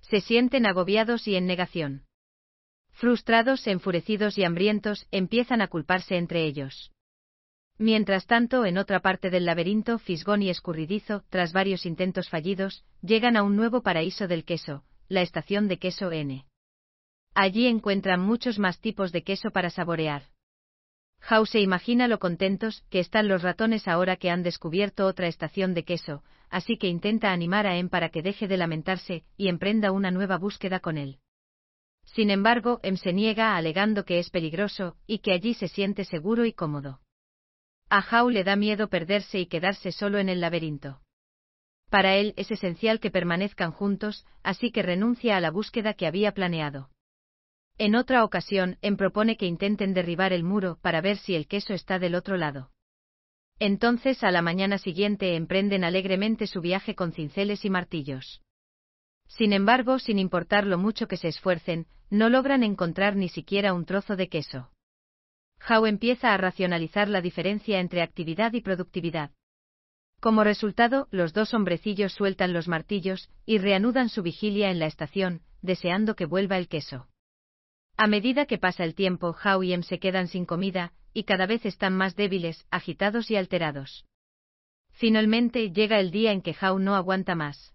Se 0.00 0.20
sienten 0.20 0.66
agobiados 0.66 1.28
y 1.28 1.36
en 1.36 1.46
negación. 1.46 2.04
Frustrados, 2.90 3.66
enfurecidos 3.66 4.38
y 4.38 4.44
hambrientos, 4.44 5.06
empiezan 5.10 5.60
a 5.60 5.68
culparse 5.68 6.16
entre 6.16 6.44
ellos. 6.44 6.90
Mientras 7.78 8.26
tanto, 8.26 8.64
en 8.64 8.76
otra 8.76 9.00
parte 9.00 9.30
del 9.30 9.44
laberinto, 9.44 9.98
fisgón 9.98 10.42
y 10.42 10.50
escurridizo, 10.50 11.22
tras 11.30 11.52
varios 11.52 11.86
intentos 11.86 12.28
fallidos, 12.28 12.84
llegan 13.02 13.36
a 13.36 13.44
un 13.44 13.54
nuevo 13.54 13.82
paraíso 13.82 14.26
del 14.26 14.44
queso, 14.44 14.82
la 15.08 15.22
estación 15.22 15.68
de 15.68 15.78
queso 15.78 16.10
N. 16.10 16.44
Allí 17.34 17.66
encuentran 17.66 18.20
muchos 18.20 18.58
más 18.58 18.80
tipos 18.80 19.12
de 19.12 19.22
queso 19.22 19.50
para 19.52 19.70
saborear. 19.70 20.24
Howe 21.30 21.46
se 21.46 21.60
imagina 21.60 22.08
lo 22.08 22.18
contentos 22.18 22.82
que 22.90 23.00
están 23.00 23.28
los 23.28 23.42
ratones 23.42 23.86
ahora 23.86 24.16
que 24.16 24.30
han 24.30 24.42
descubierto 24.42 25.06
otra 25.06 25.26
estación 25.26 25.74
de 25.74 25.84
queso, 25.84 26.22
así 26.48 26.76
que 26.78 26.88
intenta 26.88 27.32
animar 27.32 27.66
a 27.66 27.76
Em 27.76 27.88
para 27.88 28.08
que 28.08 28.22
deje 28.22 28.48
de 28.48 28.56
lamentarse 28.56 29.24
y 29.36 29.48
emprenda 29.48 29.92
una 29.92 30.10
nueva 30.10 30.38
búsqueda 30.38 30.80
con 30.80 30.96
él. 30.96 31.18
Sin 32.04 32.30
embargo, 32.30 32.80
Em 32.82 32.96
se 32.96 33.12
niega 33.12 33.56
alegando 33.56 34.04
que 34.04 34.18
es 34.18 34.30
peligroso 34.30 34.96
y 35.06 35.18
que 35.18 35.32
allí 35.32 35.54
se 35.54 35.68
siente 35.68 36.04
seguro 36.04 36.46
y 36.46 36.52
cómodo. 36.52 37.00
A 37.90 38.00
Hau 38.00 38.30
le 38.30 38.44
da 38.44 38.56
miedo 38.56 38.88
perderse 38.88 39.38
y 39.38 39.46
quedarse 39.46 39.92
solo 39.92 40.18
en 40.18 40.28
el 40.28 40.40
laberinto. 40.40 41.00
Para 41.90 42.16
él 42.16 42.34
es 42.36 42.50
esencial 42.50 43.00
que 43.00 43.10
permanezcan 43.10 43.72
juntos, 43.72 44.26
así 44.42 44.70
que 44.70 44.82
renuncia 44.82 45.36
a 45.36 45.40
la 45.40 45.50
búsqueda 45.50 45.94
que 45.94 46.06
había 46.06 46.32
planeado. 46.32 46.90
En 47.78 47.94
otra 47.94 48.24
ocasión, 48.24 48.76
Em 48.82 48.96
propone 48.96 49.36
que 49.36 49.46
intenten 49.46 49.94
derribar 49.94 50.32
el 50.32 50.42
muro 50.42 50.78
para 50.82 51.00
ver 51.00 51.16
si 51.16 51.36
el 51.36 51.46
queso 51.46 51.74
está 51.74 52.00
del 52.00 52.16
otro 52.16 52.36
lado. 52.36 52.70
Entonces 53.60 54.24
a 54.24 54.32
la 54.32 54.42
mañana 54.42 54.78
siguiente 54.78 55.36
emprenden 55.36 55.84
alegremente 55.84 56.48
su 56.48 56.60
viaje 56.60 56.96
con 56.96 57.12
cinceles 57.12 57.64
y 57.64 57.70
martillos. 57.70 58.42
Sin 59.28 59.52
embargo, 59.52 60.00
sin 60.00 60.18
importar 60.18 60.66
lo 60.66 60.76
mucho 60.76 61.06
que 61.06 61.16
se 61.16 61.28
esfuercen, 61.28 61.86
no 62.10 62.28
logran 62.28 62.64
encontrar 62.64 63.14
ni 63.14 63.28
siquiera 63.28 63.72
un 63.74 63.84
trozo 63.84 64.16
de 64.16 64.28
queso. 64.28 64.70
Howe 65.68 65.88
empieza 65.88 66.34
a 66.34 66.36
racionalizar 66.36 67.08
la 67.08 67.20
diferencia 67.20 67.78
entre 67.78 68.02
actividad 68.02 68.52
y 68.54 68.60
productividad. 68.60 69.30
Como 70.20 70.42
resultado, 70.42 71.06
los 71.12 71.32
dos 71.32 71.54
hombrecillos 71.54 72.12
sueltan 72.12 72.52
los 72.52 72.66
martillos 72.66 73.30
y 73.46 73.58
reanudan 73.58 74.08
su 74.08 74.22
vigilia 74.22 74.70
en 74.70 74.80
la 74.80 74.86
estación, 74.86 75.42
deseando 75.62 76.16
que 76.16 76.26
vuelva 76.26 76.58
el 76.58 76.68
queso. 76.68 77.08
A 78.00 78.06
medida 78.06 78.46
que 78.46 78.58
pasa 78.58 78.84
el 78.84 78.94
tiempo, 78.94 79.36
Howe 79.44 79.66
y 79.66 79.72
Em 79.72 79.82
se 79.82 79.98
quedan 79.98 80.28
sin 80.28 80.46
comida, 80.46 80.92
y 81.12 81.24
cada 81.24 81.46
vez 81.46 81.66
están 81.66 81.96
más 81.96 82.14
débiles, 82.14 82.64
agitados 82.70 83.28
y 83.28 83.34
alterados. 83.34 84.06
Finalmente 84.92 85.72
llega 85.72 85.98
el 85.98 86.12
día 86.12 86.30
en 86.30 86.40
que 86.40 86.54
Howe 86.62 86.78
no 86.78 86.94
aguanta 86.94 87.34
más. 87.34 87.74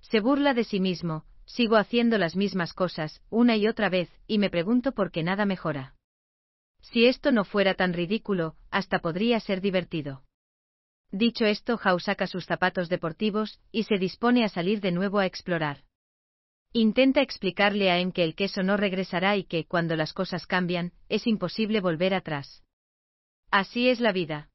Se 0.00 0.18
burla 0.18 0.54
de 0.54 0.64
sí 0.64 0.80
mismo, 0.80 1.24
sigo 1.46 1.76
haciendo 1.76 2.18
las 2.18 2.34
mismas 2.34 2.72
cosas, 2.72 3.22
una 3.30 3.56
y 3.56 3.68
otra 3.68 3.88
vez, 3.88 4.10
y 4.26 4.38
me 4.38 4.50
pregunto 4.50 4.90
por 4.90 5.12
qué 5.12 5.22
nada 5.22 5.46
mejora. 5.46 5.94
Si 6.80 7.06
esto 7.06 7.30
no 7.30 7.44
fuera 7.44 7.74
tan 7.74 7.92
ridículo, 7.92 8.56
hasta 8.72 8.98
podría 8.98 9.38
ser 9.38 9.60
divertido. 9.60 10.24
Dicho 11.12 11.44
esto, 11.44 11.78
Howe 11.82 12.00
saca 12.00 12.26
sus 12.26 12.44
zapatos 12.44 12.88
deportivos 12.88 13.60
y 13.70 13.84
se 13.84 13.98
dispone 13.98 14.44
a 14.44 14.48
salir 14.48 14.80
de 14.80 14.90
nuevo 14.90 15.20
a 15.20 15.26
explorar. 15.26 15.84
Intenta 16.80 17.22
explicarle 17.22 17.90
a 17.90 17.98
Em 17.98 18.12
que 18.12 18.22
el 18.22 18.36
queso 18.36 18.62
no 18.62 18.76
regresará 18.76 19.36
y 19.36 19.42
que, 19.42 19.66
cuando 19.66 19.96
las 19.96 20.12
cosas 20.12 20.46
cambian, 20.46 20.92
es 21.08 21.26
imposible 21.26 21.80
volver 21.80 22.14
atrás. 22.14 22.62
Así 23.50 23.88
es 23.88 23.98
la 23.98 24.12
vida. 24.12 24.48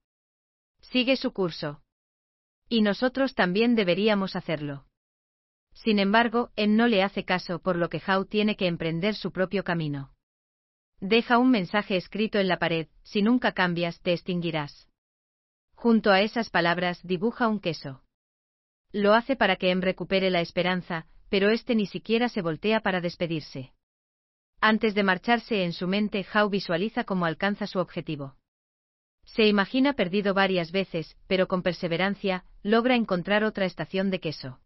Sigue 0.79 1.17
su 1.17 1.33
curso. 1.33 1.81
Y 2.69 2.81
nosotros 2.81 3.35
también 3.35 3.75
deberíamos 3.75 4.37
hacerlo. 4.37 4.85
Sin 5.73 5.99
embargo, 5.99 6.51
Em 6.55 6.77
no 6.77 6.87
le 6.87 7.03
hace 7.03 7.25
caso 7.25 7.59
por 7.59 7.75
lo 7.75 7.89
que 7.89 8.01
Hau 8.07 8.23
tiene 8.23 8.55
que 8.55 8.67
emprender 8.67 9.15
su 9.15 9.33
propio 9.33 9.65
camino. 9.65 10.13
Deja 11.01 11.37
un 11.37 11.51
mensaje 11.51 11.97
escrito 11.97 12.39
en 12.39 12.47
la 12.47 12.57
pared, 12.57 12.87
si 13.03 13.21
nunca 13.21 13.51
cambias, 13.51 13.99
te 13.99 14.13
extinguirás. 14.13 14.87
Junto 15.75 16.09
a 16.09 16.21
esas 16.21 16.49
palabras 16.49 17.01
dibuja 17.03 17.49
un 17.49 17.59
queso. 17.59 18.01
Lo 18.93 19.13
hace 19.13 19.35
para 19.35 19.57
que 19.57 19.71
Em 19.71 19.81
recupere 19.81 20.29
la 20.29 20.39
esperanza, 20.39 21.05
pero 21.33 21.49
este 21.49 21.73
ni 21.73 21.87
siquiera 21.87 22.29
se 22.29 22.43
voltea 22.43 22.81
para 22.81 23.01
despedirse. 23.01 23.73
Antes 24.61 24.93
de 24.93 25.01
marcharse 25.01 25.63
en 25.63 25.73
su 25.73 25.87
mente, 25.87 26.23
Hau 26.31 26.47
visualiza 26.47 27.05
cómo 27.05 27.25
alcanza 27.25 27.65
su 27.65 27.79
objetivo. 27.79 28.35
Se 29.25 29.47
imagina 29.47 29.93
perdido 29.93 30.35
varias 30.35 30.71
veces, 30.71 31.17
pero 31.25 31.47
con 31.47 31.63
perseverancia, 31.63 32.45
logra 32.61 32.95
encontrar 32.95 33.43
otra 33.43 33.65
estación 33.65 34.11
de 34.11 34.19
queso. 34.19 34.59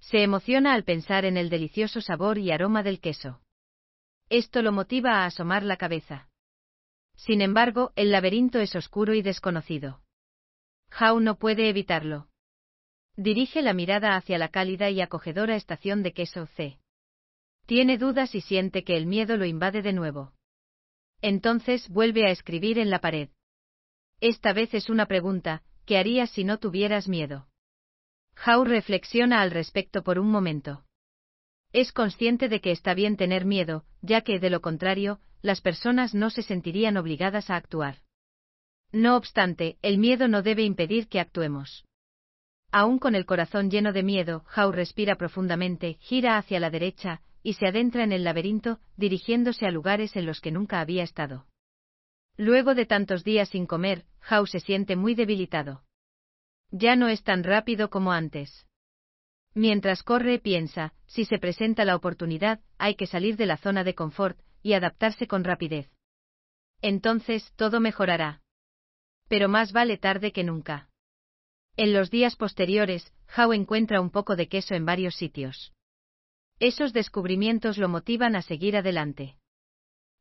Se 0.00 0.22
emociona 0.22 0.72
al 0.72 0.84
pensar 0.84 1.26
en 1.26 1.36
el 1.36 1.50
delicioso 1.50 2.00
sabor 2.00 2.38
y 2.38 2.50
aroma 2.50 2.82
del 2.82 2.98
queso. 2.98 3.42
Esto 4.30 4.62
lo 4.62 4.72
motiva 4.72 5.18
a 5.18 5.26
asomar 5.26 5.64
la 5.64 5.76
cabeza. 5.76 6.30
Sin 7.14 7.42
embargo, 7.42 7.92
el 7.94 8.10
laberinto 8.10 8.58
es 8.58 8.74
oscuro 8.74 9.12
y 9.12 9.20
desconocido. 9.20 10.00
Hau 10.98 11.20
no 11.20 11.34
puede 11.34 11.68
evitarlo. 11.68 12.28
Dirige 13.16 13.62
la 13.62 13.74
mirada 13.74 14.16
hacia 14.16 14.38
la 14.38 14.48
cálida 14.48 14.90
y 14.90 15.00
acogedora 15.00 15.54
estación 15.54 16.02
de 16.02 16.12
queso 16.12 16.46
C. 16.46 16.78
Tiene 17.66 17.96
dudas 17.96 18.34
y 18.34 18.40
siente 18.40 18.82
que 18.82 18.96
el 18.96 19.06
miedo 19.06 19.36
lo 19.36 19.44
invade 19.44 19.82
de 19.82 19.92
nuevo. 19.92 20.32
Entonces 21.22 21.88
vuelve 21.88 22.26
a 22.26 22.30
escribir 22.30 22.78
en 22.78 22.90
la 22.90 23.00
pared. 23.00 23.28
Esta 24.20 24.52
vez 24.52 24.74
es 24.74 24.90
una 24.90 25.06
pregunta, 25.06 25.62
¿qué 25.86 25.96
harías 25.96 26.30
si 26.30 26.44
no 26.44 26.58
tuvieras 26.58 27.08
miedo? 27.08 27.46
Hau 28.44 28.64
reflexiona 28.64 29.40
al 29.40 29.52
respecto 29.52 30.02
por 30.02 30.18
un 30.18 30.30
momento. 30.30 30.84
Es 31.72 31.92
consciente 31.92 32.48
de 32.48 32.60
que 32.60 32.72
está 32.72 32.94
bien 32.94 33.16
tener 33.16 33.44
miedo, 33.44 33.84
ya 34.02 34.22
que, 34.22 34.38
de 34.40 34.50
lo 34.50 34.60
contrario, 34.60 35.20
las 35.40 35.60
personas 35.60 36.14
no 36.14 36.30
se 36.30 36.42
sentirían 36.42 36.96
obligadas 36.96 37.48
a 37.50 37.56
actuar. 37.56 37.98
No 38.92 39.16
obstante, 39.16 39.78
el 39.82 39.98
miedo 39.98 40.28
no 40.28 40.42
debe 40.42 40.62
impedir 40.62 41.08
que 41.08 41.20
actuemos. 41.20 41.84
Aún 42.76 42.98
con 42.98 43.14
el 43.14 43.24
corazón 43.24 43.70
lleno 43.70 43.92
de 43.92 44.02
miedo, 44.02 44.44
Hau 44.52 44.72
respira 44.72 45.14
profundamente, 45.14 45.94
gira 46.00 46.38
hacia 46.38 46.58
la 46.58 46.70
derecha, 46.70 47.20
y 47.40 47.52
se 47.52 47.68
adentra 47.68 48.02
en 48.02 48.10
el 48.10 48.24
laberinto, 48.24 48.80
dirigiéndose 48.96 49.64
a 49.64 49.70
lugares 49.70 50.16
en 50.16 50.26
los 50.26 50.40
que 50.40 50.50
nunca 50.50 50.80
había 50.80 51.04
estado. 51.04 51.46
Luego 52.36 52.74
de 52.74 52.84
tantos 52.84 53.22
días 53.22 53.50
sin 53.50 53.66
comer, 53.66 54.06
Hau 54.28 54.48
se 54.48 54.58
siente 54.58 54.96
muy 54.96 55.14
debilitado. 55.14 55.84
Ya 56.72 56.96
no 56.96 57.06
es 57.06 57.22
tan 57.22 57.44
rápido 57.44 57.90
como 57.90 58.10
antes. 58.10 58.66
Mientras 59.54 60.02
corre, 60.02 60.40
piensa, 60.40 60.94
si 61.06 61.26
se 61.26 61.38
presenta 61.38 61.84
la 61.84 61.94
oportunidad, 61.94 62.58
hay 62.78 62.96
que 62.96 63.06
salir 63.06 63.36
de 63.36 63.46
la 63.46 63.56
zona 63.56 63.84
de 63.84 63.94
confort, 63.94 64.36
y 64.64 64.72
adaptarse 64.72 65.28
con 65.28 65.44
rapidez. 65.44 65.92
Entonces, 66.82 67.52
todo 67.54 67.78
mejorará. 67.78 68.42
Pero 69.28 69.48
más 69.48 69.72
vale 69.72 69.96
tarde 69.96 70.32
que 70.32 70.42
nunca. 70.42 70.88
En 71.76 71.92
los 71.92 72.10
días 72.10 72.36
posteriores, 72.36 73.12
Howe 73.36 73.54
encuentra 73.54 74.00
un 74.00 74.10
poco 74.10 74.36
de 74.36 74.48
queso 74.48 74.74
en 74.74 74.86
varios 74.86 75.16
sitios. 75.16 75.72
Esos 76.60 76.92
descubrimientos 76.92 77.78
lo 77.78 77.88
motivan 77.88 78.36
a 78.36 78.42
seguir 78.42 78.76
adelante. 78.76 79.36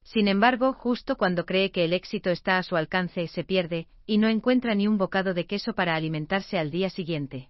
Sin 0.03 0.27
embargo, 0.27 0.73
justo 0.73 1.15
cuando 1.15 1.45
cree 1.45 1.71
que 1.71 1.85
el 1.85 1.93
éxito 1.93 2.31
está 2.31 2.57
a 2.57 2.63
su 2.63 2.75
alcance, 2.75 3.27
se 3.27 3.43
pierde, 3.43 3.87
y 4.07 4.17
no 4.17 4.29
encuentra 4.29 4.73
ni 4.73 4.87
un 4.87 4.97
bocado 4.97 5.35
de 5.35 5.45
queso 5.45 5.73
para 5.73 5.95
alimentarse 5.95 6.57
al 6.57 6.71
día 6.71 6.89
siguiente. 6.89 7.49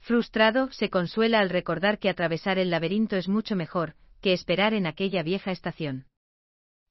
Frustrado, 0.00 0.70
se 0.72 0.90
consuela 0.90 1.38
al 1.38 1.50
recordar 1.50 1.98
que 1.98 2.10
atravesar 2.10 2.58
el 2.58 2.68
laberinto 2.68 3.16
es 3.16 3.28
mucho 3.28 3.54
mejor, 3.54 3.94
que 4.20 4.32
esperar 4.32 4.74
en 4.74 4.86
aquella 4.86 5.22
vieja 5.22 5.52
estación. 5.52 6.06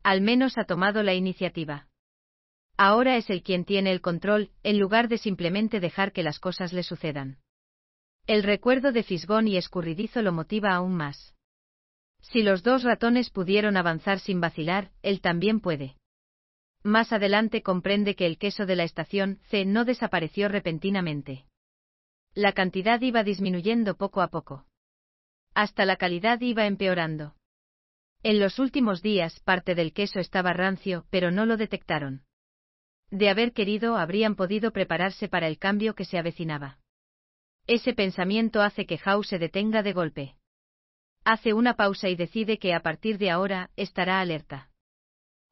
Al 0.03 0.21
menos 0.21 0.57
ha 0.57 0.63
tomado 0.63 1.03
la 1.03 1.13
iniciativa. 1.13 1.87
Ahora 2.85 3.15
es 3.15 3.29
el 3.29 3.43
quien 3.43 3.63
tiene 3.63 3.93
el 3.93 4.01
control, 4.01 4.51
en 4.61 4.77
lugar 4.77 5.07
de 5.07 5.17
simplemente 5.17 5.79
dejar 5.79 6.11
que 6.11 6.21
las 6.21 6.37
cosas 6.37 6.73
le 6.73 6.83
sucedan. 6.83 7.37
El 8.27 8.43
recuerdo 8.43 8.91
de 8.91 9.03
Fisgón 9.03 9.47
y 9.47 9.55
Escurridizo 9.55 10.21
lo 10.21 10.33
motiva 10.33 10.73
aún 10.73 10.93
más. 10.93 11.33
Si 12.19 12.43
los 12.43 12.61
dos 12.61 12.83
ratones 12.83 13.29
pudieron 13.29 13.77
avanzar 13.77 14.19
sin 14.19 14.41
vacilar, 14.41 14.91
él 15.01 15.21
también 15.21 15.61
puede. 15.61 15.95
Más 16.83 17.13
adelante 17.13 17.61
comprende 17.61 18.17
que 18.17 18.25
el 18.25 18.37
queso 18.37 18.65
de 18.65 18.75
la 18.75 18.83
estación 18.83 19.39
C 19.43 19.63
no 19.63 19.85
desapareció 19.85 20.49
repentinamente. 20.49 21.45
La 22.33 22.51
cantidad 22.51 22.99
iba 22.99 23.23
disminuyendo 23.23 23.95
poco 23.95 24.21
a 24.21 24.27
poco. 24.27 24.65
Hasta 25.53 25.85
la 25.85 25.95
calidad 25.95 26.41
iba 26.41 26.65
empeorando. 26.65 27.33
En 28.23 28.41
los 28.41 28.59
últimos 28.59 29.01
días 29.01 29.39
parte 29.39 29.73
del 29.73 29.93
queso 29.93 30.19
estaba 30.19 30.51
rancio, 30.51 31.05
pero 31.09 31.31
no 31.31 31.45
lo 31.45 31.55
detectaron 31.55 32.25
de 33.13 33.29
haber 33.29 33.53
querido 33.53 33.95
habrían 33.95 34.35
podido 34.35 34.71
prepararse 34.71 35.27
para 35.27 35.47
el 35.47 35.59
cambio 35.59 35.93
que 35.93 36.03
se 36.03 36.17
avecinaba. 36.17 36.79
Ese 37.67 37.93
pensamiento 37.93 38.63
hace 38.63 38.87
que 38.87 38.99
Howe 39.05 39.23
se 39.23 39.37
detenga 39.37 39.83
de 39.83 39.93
golpe. 39.93 40.35
Hace 41.23 41.53
una 41.53 41.75
pausa 41.75 42.09
y 42.09 42.15
decide 42.15 42.57
que 42.57 42.73
a 42.73 42.79
partir 42.79 43.19
de 43.19 43.29
ahora 43.29 43.69
estará 43.75 44.19
alerta. 44.19 44.71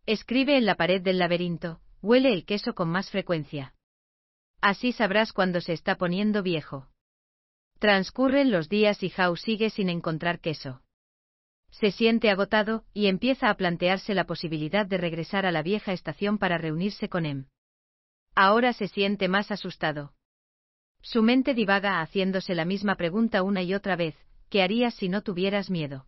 Escribe 0.07 0.57
en 0.57 0.65
la 0.65 0.73
pared 0.73 1.03
del 1.03 1.19
laberinto, 1.19 1.81
huele 2.01 2.33
el 2.33 2.45
queso 2.45 2.73
con 2.73 2.89
más 2.89 3.11
frecuencia. 3.11 3.75
Así 4.59 4.91
sabrás 4.91 5.31
cuando 5.31 5.61
se 5.61 5.73
está 5.73 5.97
poniendo 5.97 6.41
viejo. 6.41 6.87
Transcurren 7.77 8.49
los 8.49 8.69
días 8.69 9.03
y 9.03 9.13
Howe 9.15 9.37
sigue 9.37 9.69
sin 9.69 9.89
encontrar 9.89 10.39
queso. 10.39 10.81
Se 11.71 11.91
siente 11.91 12.29
agotado, 12.29 12.85
y 12.93 13.07
empieza 13.07 13.49
a 13.49 13.55
plantearse 13.55 14.13
la 14.13 14.25
posibilidad 14.25 14.85
de 14.85 14.97
regresar 14.97 15.45
a 15.45 15.51
la 15.51 15.63
vieja 15.63 15.93
estación 15.93 16.37
para 16.37 16.57
reunirse 16.57 17.09
con 17.09 17.25
Em. 17.25 17.45
Ahora 18.35 18.73
se 18.73 18.87
siente 18.87 19.27
más 19.27 19.51
asustado. 19.51 20.13
Su 21.01 21.23
mente 21.23 21.53
divaga 21.53 22.01
haciéndose 22.01 22.53
la 22.53 22.65
misma 22.65 22.95
pregunta 22.95 23.41
una 23.41 23.63
y 23.63 23.73
otra 23.73 23.95
vez, 23.95 24.15
¿qué 24.49 24.61
harías 24.61 24.93
si 24.93 25.09
no 25.09 25.23
tuvieras 25.23 25.69
miedo? 25.69 26.05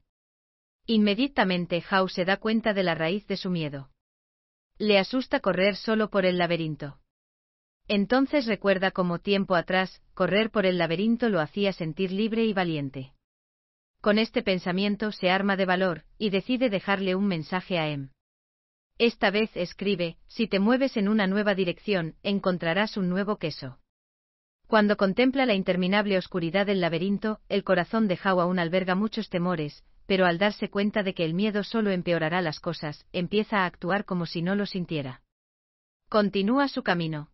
Inmediatamente 0.85 1.83
Hao 1.89 2.07
se 2.09 2.25
da 2.25 2.37
cuenta 2.37 2.73
de 2.73 2.83
la 2.83 2.93
raíz 2.93 3.25
de 3.27 3.37
su 3.37 3.49
miedo. 3.49 3.89
Le 4.77 4.99
asusta 4.99 5.39
correr 5.39 5.75
solo 5.75 6.09
por 6.09 6.25
el 6.25 6.37
laberinto. 6.37 6.99
Entonces 7.87 8.45
recuerda 8.45 8.91
cómo 8.91 9.19
tiempo 9.19 9.55
atrás, 9.55 10.01
correr 10.13 10.51
por 10.51 10.65
el 10.65 10.77
laberinto 10.77 11.29
lo 11.29 11.39
hacía 11.39 11.73
sentir 11.73 12.11
libre 12.11 12.45
y 12.45 12.53
valiente. 12.53 13.13
Con 14.03 14.19
este 14.19 14.43
pensamiento 14.43 15.13
se 15.13 15.29
arma 15.29 15.55
de 15.55 15.65
valor, 15.65 16.03
y 16.17 16.29
decide 16.29 16.69
dejarle 16.69 17.15
un 17.15 17.25
mensaje 17.25 17.79
a 17.79 17.87
Em. 17.87 18.09
Esta 18.97 19.31
vez 19.31 19.49
escribe, 19.55 20.17
si 20.27 20.45
te 20.45 20.59
mueves 20.59 20.97
en 20.97 21.07
una 21.07 21.25
nueva 21.25 21.55
dirección, 21.55 22.17
encontrarás 22.21 22.97
un 22.97 23.07
nuevo 23.07 23.37
queso. 23.37 23.79
Cuando 24.67 24.97
contempla 24.97 25.45
la 25.45 25.53
interminable 25.53 26.17
oscuridad 26.17 26.65
del 26.65 26.81
laberinto, 26.81 27.39
el 27.47 27.63
corazón 27.63 28.09
de 28.09 28.19
Hao 28.21 28.41
aún 28.41 28.59
alberga 28.59 28.93
muchos 28.93 29.29
temores, 29.29 29.85
pero 30.05 30.25
al 30.25 30.37
darse 30.37 30.69
cuenta 30.69 31.01
de 31.01 31.13
que 31.13 31.23
el 31.23 31.33
miedo 31.33 31.63
solo 31.63 31.89
empeorará 31.89 32.41
las 32.41 32.59
cosas, 32.59 33.05
empieza 33.13 33.59
a 33.59 33.65
actuar 33.65 34.03
como 34.03 34.25
si 34.25 34.41
no 34.41 34.55
lo 34.55 34.65
sintiera. 34.65 35.21
Continúa 36.09 36.67
su 36.67 36.83
camino. 36.83 37.31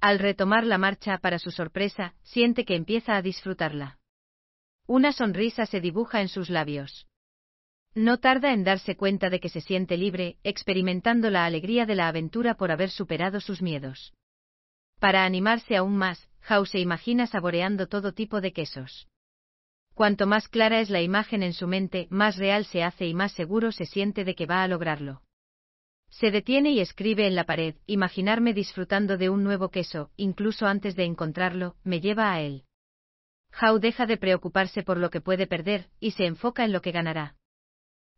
Al 0.00 0.18
retomar 0.18 0.64
la 0.64 0.78
marcha 0.78 1.18
para 1.18 1.38
su 1.38 1.50
sorpresa, 1.50 2.14
siente 2.22 2.64
que 2.64 2.74
empieza 2.74 3.16
a 3.16 3.20
disfrutarla. 3.20 3.98
Una 4.86 5.12
sonrisa 5.12 5.64
se 5.64 5.80
dibuja 5.80 6.20
en 6.20 6.28
sus 6.28 6.50
labios. 6.50 7.06
No 7.94 8.18
tarda 8.18 8.52
en 8.52 8.64
darse 8.64 8.96
cuenta 8.96 9.30
de 9.30 9.40
que 9.40 9.48
se 9.48 9.62
siente 9.62 9.96
libre, 9.96 10.36
experimentando 10.42 11.30
la 11.30 11.46
alegría 11.46 11.86
de 11.86 11.94
la 11.94 12.08
aventura 12.08 12.54
por 12.56 12.70
haber 12.70 12.90
superado 12.90 13.40
sus 13.40 13.62
miedos. 13.62 14.12
Para 14.98 15.24
animarse 15.24 15.76
aún 15.76 15.96
más, 15.96 16.28
Howe 16.48 16.66
se 16.66 16.80
imagina 16.80 17.26
saboreando 17.26 17.86
todo 17.86 18.12
tipo 18.12 18.40
de 18.40 18.52
quesos. 18.52 19.08
Cuanto 19.94 20.26
más 20.26 20.48
clara 20.48 20.80
es 20.80 20.90
la 20.90 21.00
imagen 21.00 21.42
en 21.42 21.52
su 21.52 21.66
mente, 21.66 22.06
más 22.10 22.36
real 22.36 22.66
se 22.66 22.82
hace 22.82 23.06
y 23.06 23.14
más 23.14 23.32
seguro 23.32 23.72
se 23.72 23.86
siente 23.86 24.24
de 24.24 24.34
que 24.34 24.46
va 24.46 24.62
a 24.62 24.68
lograrlo. 24.68 25.22
Se 26.10 26.30
detiene 26.30 26.72
y 26.72 26.80
escribe 26.80 27.26
en 27.26 27.36
la 27.36 27.44
pared, 27.44 27.76
imaginarme 27.86 28.52
disfrutando 28.52 29.16
de 29.16 29.30
un 29.30 29.44
nuevo 29.44 29.70
queso, 29.70 30.10
incluso 30.16 30.66
antes 30.66 30.94
de 30.94 31.04
encontrarlo, 31.04 31.76
me 31.84 32.00
lleva 32.00 32.32
a 32.32 32.40
él. 32.40 32.64
Howe 33.60 33.78
deja 33.78 34.06
de 34.06 34.16
preocuparse 34.16 34.82
por 34.82 34.98
lo 34.98 35.10
que 35.10 35.20
puede 35.20 35.46
perder, 35.46 35.88
y 36.00 36.12
se 36.12 36.26
enfoca 36.26 36.64
en 36.64 36.72
lo 36.72 36.82
que 36.82 36.92
ganará. 36.92 37.36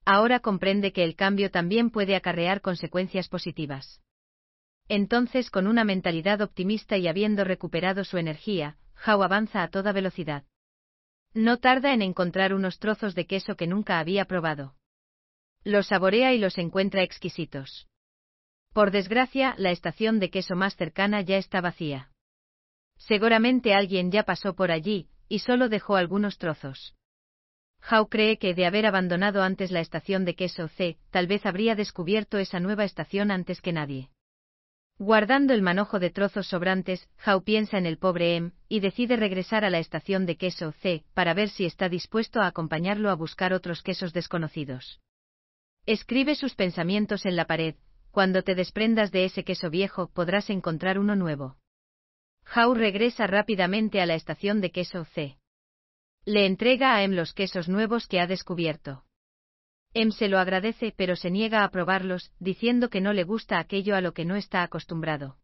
Ahora 0.04 0.40
comprende 0.40 0.92
que 0.92 1.04
el 1.04 1.16
cambio 1.16 1.50
también 1.50 1.90
puede 1.90 2.16
acarrear 2.16 2.60
consecuencias 2.60 3.28
positivas. 3.28 4.00
Entonces, 4.88 5.50
con 5.50 5.66
una 5.66 5.84
mentalidad 5.84 6.40
optimista 6.40 6.96
y 6.96 7.08
habiendo 7.08 7.44
recuperado 7.44 8.04
su 8.04 8.18
energía, 8.18 8.76
Howe 9.04 9.24
avanza 9.24 9.62
a 9.62 9.68
toda 9.68 9.92
velocidad. 9.92 10.44
No 11.34 11.58
tarda 11.58 11.92
en 11.92 12.02
encontrar 12.02 12.54
unos 12.54 12.78
trozos 12.78 13.14
de 13.14 13.26
queso 13.26 13.56
que 13.56 13.66
nunca 13.66 13.98
había 13.98 14.24
probado. 14.24 14.74
Los 15.64 15.88
saborea 15.88 16.32
y 16.32 16.38
los 16.38 16.56
encuentra 16.56 17.02
exquisitos. 17.02 17.88
Por 18.72 18.90
desgracia, 18.90 19.54
la 19.58 19.70
estación 19.70 20.20
de 20.20 20.30
queso 20.30 20.54
más 20.54 20.76
cercana 20.76 21.20
ya 21.20 21.36
está 21.36 21.60
vacía. 21.60 22.10
Seguramente 22.96 23.74
alguien 23.74 24.10
ya 24.10 24.22
pasó 24.22 24.54
por 24.54 24.70
allí, 24.70 25.08
y 25.28 25.40
solo 25.40 25.68
dejó 25.68 25.96
algunos 25.96 26.38
trozos. 26.38 26.94
Howe 27.90 28.08
cree 28.08 28.38
que 28.38 28.54
de 28.54 28.66
haber 28.66 28.86
abandonado 28.86 29.42
antes 29.42 29.70
la 29.70 29.80
estación 29.80 30.24
de 30.24 30.34
queso 30.34 30.68
C, 30.68 30.98
tal 31.10 31.26
vez 31.26 31.46
habría 31.46 31.74
descubierto 31.74 32.38
esa 32.38 32.58
nueva 32.58 32.84
estación 32.84 33.30
antes 33.30 33.60
que 33.60 33.72
nadie. 33.72 34.10
Guardando 34.98 35.52
el 35.52 35.60
manojo 35.60 35.98
de 35.98 36.10
trozos 36.10 36.48
sobrantes, 36.48 37.08
Howe 37.24 37.42
piensa 37.42 37.76
en 37.76 37.84
el 37.84 37.98
pobre 37.98 38.36
M, 38.36 38.52
y 38.68 38.80
decide 38.80 39.16
regresar 39.16 39.64
a 39.64 39.70
la 39.70 39.78
estación 39.78 40.24
de 40.24 40.36
queso 40.36 40.72
C, 40.72 41.04
para 41.12 41.34
ver 41.34 41.50
si 41.50 41.66
está 41.66 41.88
dispuesto 41.88 42.40
a 42.40 42.46
acompañarlo 42.46 43.10
a 43.10 43.14
buscar 43.14 43.52
otros 43.52 43.82
quesos 43.82 44.14
desconocidos. 44.14 45.00
Escribe 45.84 46.34
sus 46.34 46.54
pensamientos 46.54 47.26
en 47.26 47.36
la 47.36 47.44
pared, 47.44 47.74
cuando 48.10 48.42
te 48.42 48.54
desprendas 48.54 49.12
de 49.12 49.26
ese 49.26 49.44
queso 49.44 49.68
viejo 49.68 50.08
podrás 50.08 50.48
encontrar 50.48 50.98
uno 50.98 51.14
nuevo. 51.14 51.58
Howe 52.54 52.74
regresa 52.74 53.26
rápidamente 53.26 54.00
a 54.00 54.06
la 54.06 54.14
estación 54.14 54.60
de 54.60 54.70
queso 54.70 55.04
C. 55.04 55.36
Le 56.24 56.46
entrega 56.46 56.94
a 56.94 57.02
M 57.02 57.14
los 57.14 57.32
quesos 57.32 57.68
nuevos 57.68 58.06
que 58.06 58.20
ha 58.20 58.26
descubierto. 58.26 59.04
M 59.94 60.12
se 60.12 60.28
lo 60.28 60.38
agradece 60.38 60.92
pero 60.96 61.16
se 61.16 61.30
niega 61.30 61.64
a 61.64 61.70
probarlos, 61.70 62.32
diciendo 62.38 62.90
que 62.90 63.00
no 63.00 63.12
le 63.12 63.24
gusta 63.24 63.58
aquello 63.58 63.96
a 63.96 64.00
lo 64.00 64.12
que 64.12 64.24
no 64.24 64.36
está 64.36 64.62
acostumbrado. 64.62 65.38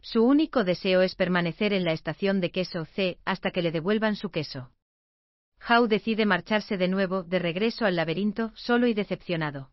Su 0.00 0.24
único 0.24 0.64
deseo 0.64 1.02
es 1.02 1.14
permanecer 1.14 1.72
en 1.72 1.84
la 1.84 1.92
estación 1.92 2.40
de 2.40 2.50
queso 2.50 2.84
C 2.84 3.18
hasta 3.24 3.50
que 3.50 3.62
le 3.62 3.70
devuelvan 3.70 4.16
su 4.16 4.30
queso. 4.30 4.72
Howe 5.68 5.86
decide 5.86 6.26
marcharse 6.26 6.76
de 6.76 6.88
nuevo 6.88 7.22
de 7.22 7.38
regreso 7.38 7.86
al 7.86 7.96
laberinto, 7.96 8.52
solo 8.56 8.88
y 8.88 8.94
decepcionado. 8.94 9.70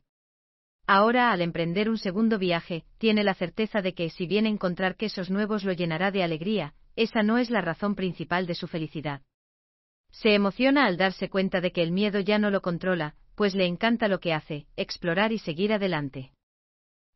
Ahora, 0.92 1.32
al 1.32 1.44
emprender 1.44 1.88
un 1.88 2.00
segundo 2.00 2.40
viaje, 2.40 2.84
tiene 2.98 3.24
la 3.24 3.36
certeza 3.36 3.84
de 3.84 3.94
que 3.94 4.10
si 4.10 4.26
bien 4.26 4.48
encontrar 4.48 4.96
quesos 4.96 5.30
nuevos 5.30 5.64
lo 5.64 5.72
llenará 5.72 6.10
de 6.10 6.24
alegría, 6.24 6.74
esa 6.96 7.22
no 7.22 7.38
es 7.38 7.52
la 7.52 7.62
razón 7.62 7.94
principal 7.94 8.48
de 8.48 8.56
su 8.56 8.68
felicidad. 8.68 9.22
Se 10.10 10.34
emociona 10.34 10.88
al 10.88 10.98
darse 10.98 11.30
cuenta 11.30 11.62
de 11.62 11.72
que 11.72 11.84
el 11.84 11.92
miedo 11.92 12.20
ya 12.22 12.40
no 12.40 12.50
lo 12.50 12.64
controla, 12.64 13.14
pues 13.36 13.54
le 13.54 13.68
encanta 13.68 14.08
lo 14.08 14.20
que 14.20 14.34
hace, 14.34 14.66
explorar 14.78 15.32
y 15.32 15.38
seguir 15.38 15.74
adelante. 15.74 16.32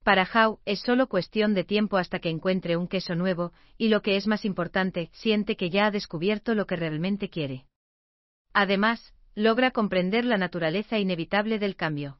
Para 0.03 0.29
Howe, 0.31 0.59
es 0.65 0.81
solo 0.81 1.07
cuestión 1.07 1.55
de 1.55 1.63
tiempo 1.63 1.97
hasta 1.97 2.19
que 2.19 2.29
encuentre 2.29 2.77
un 2.77 2.87
queso 2.87 3.15
nuevo, 3.15 3.53
y 3.79 3.87
lo 3.87 4.03
que 4.03 4.17
es 4.17 4.27
más 4.27 4.45
importante, 4.45 5.09
siente 5.13 5.55
que 5.55 5.71
ya 5.71 5.87
ha 5.87 5.91
descubierto 5.91 6.53
lo 6.53 6.67
que 6.67 6.75
realmente 6.75 7.27
quiere. 7.27 7.65
Además, 8.53 9.15
logra 9.33 9.71
comprender 9.71 10.25
la 10.25 10.37
naturaleza 10.37 10.99
inevitable 10.99 11.57
del 11.57 11.75
cambio. 11.75 12.19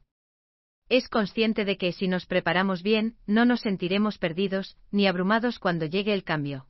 Es 0.88 1.08
consciente 1.08 1.64
de 1.64 1.78
que 1.78 1.92
si 1.92 2.08
nos 2.08 2.26
preparamos 2.26 2.82
bien, 2.82 3.16
no 3.26 3.44
nos 3.44 3.60
sentiremos 3.60 4.18
perdidos, 4.18 4.76
ni 4.90 5.06
abrumados 5.06 5.58
cuando 5.58 5.86
llegue 5.86 6.12
el 6.12 6.24
cambio. 6.24 6.66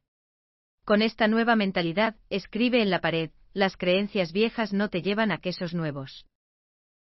Con 0.85 1.03
esta 1.03 1.29
nueva 1.29 1.57
mentalidad, 1.57 2.17
escribe 2.31 2.83
en 2.83 2.91
la 2.91 3.01
pared, 3.01 3.31
las 3.55 3.77
creencias 3.77 4.33
viejas 4.33 4.73
no 4.73 4.89
te 4.91 5.03
llevan 5.03 5.33
a 5.33 5.39
quesos 5.39 5.75
nuevos. 5.75 6.27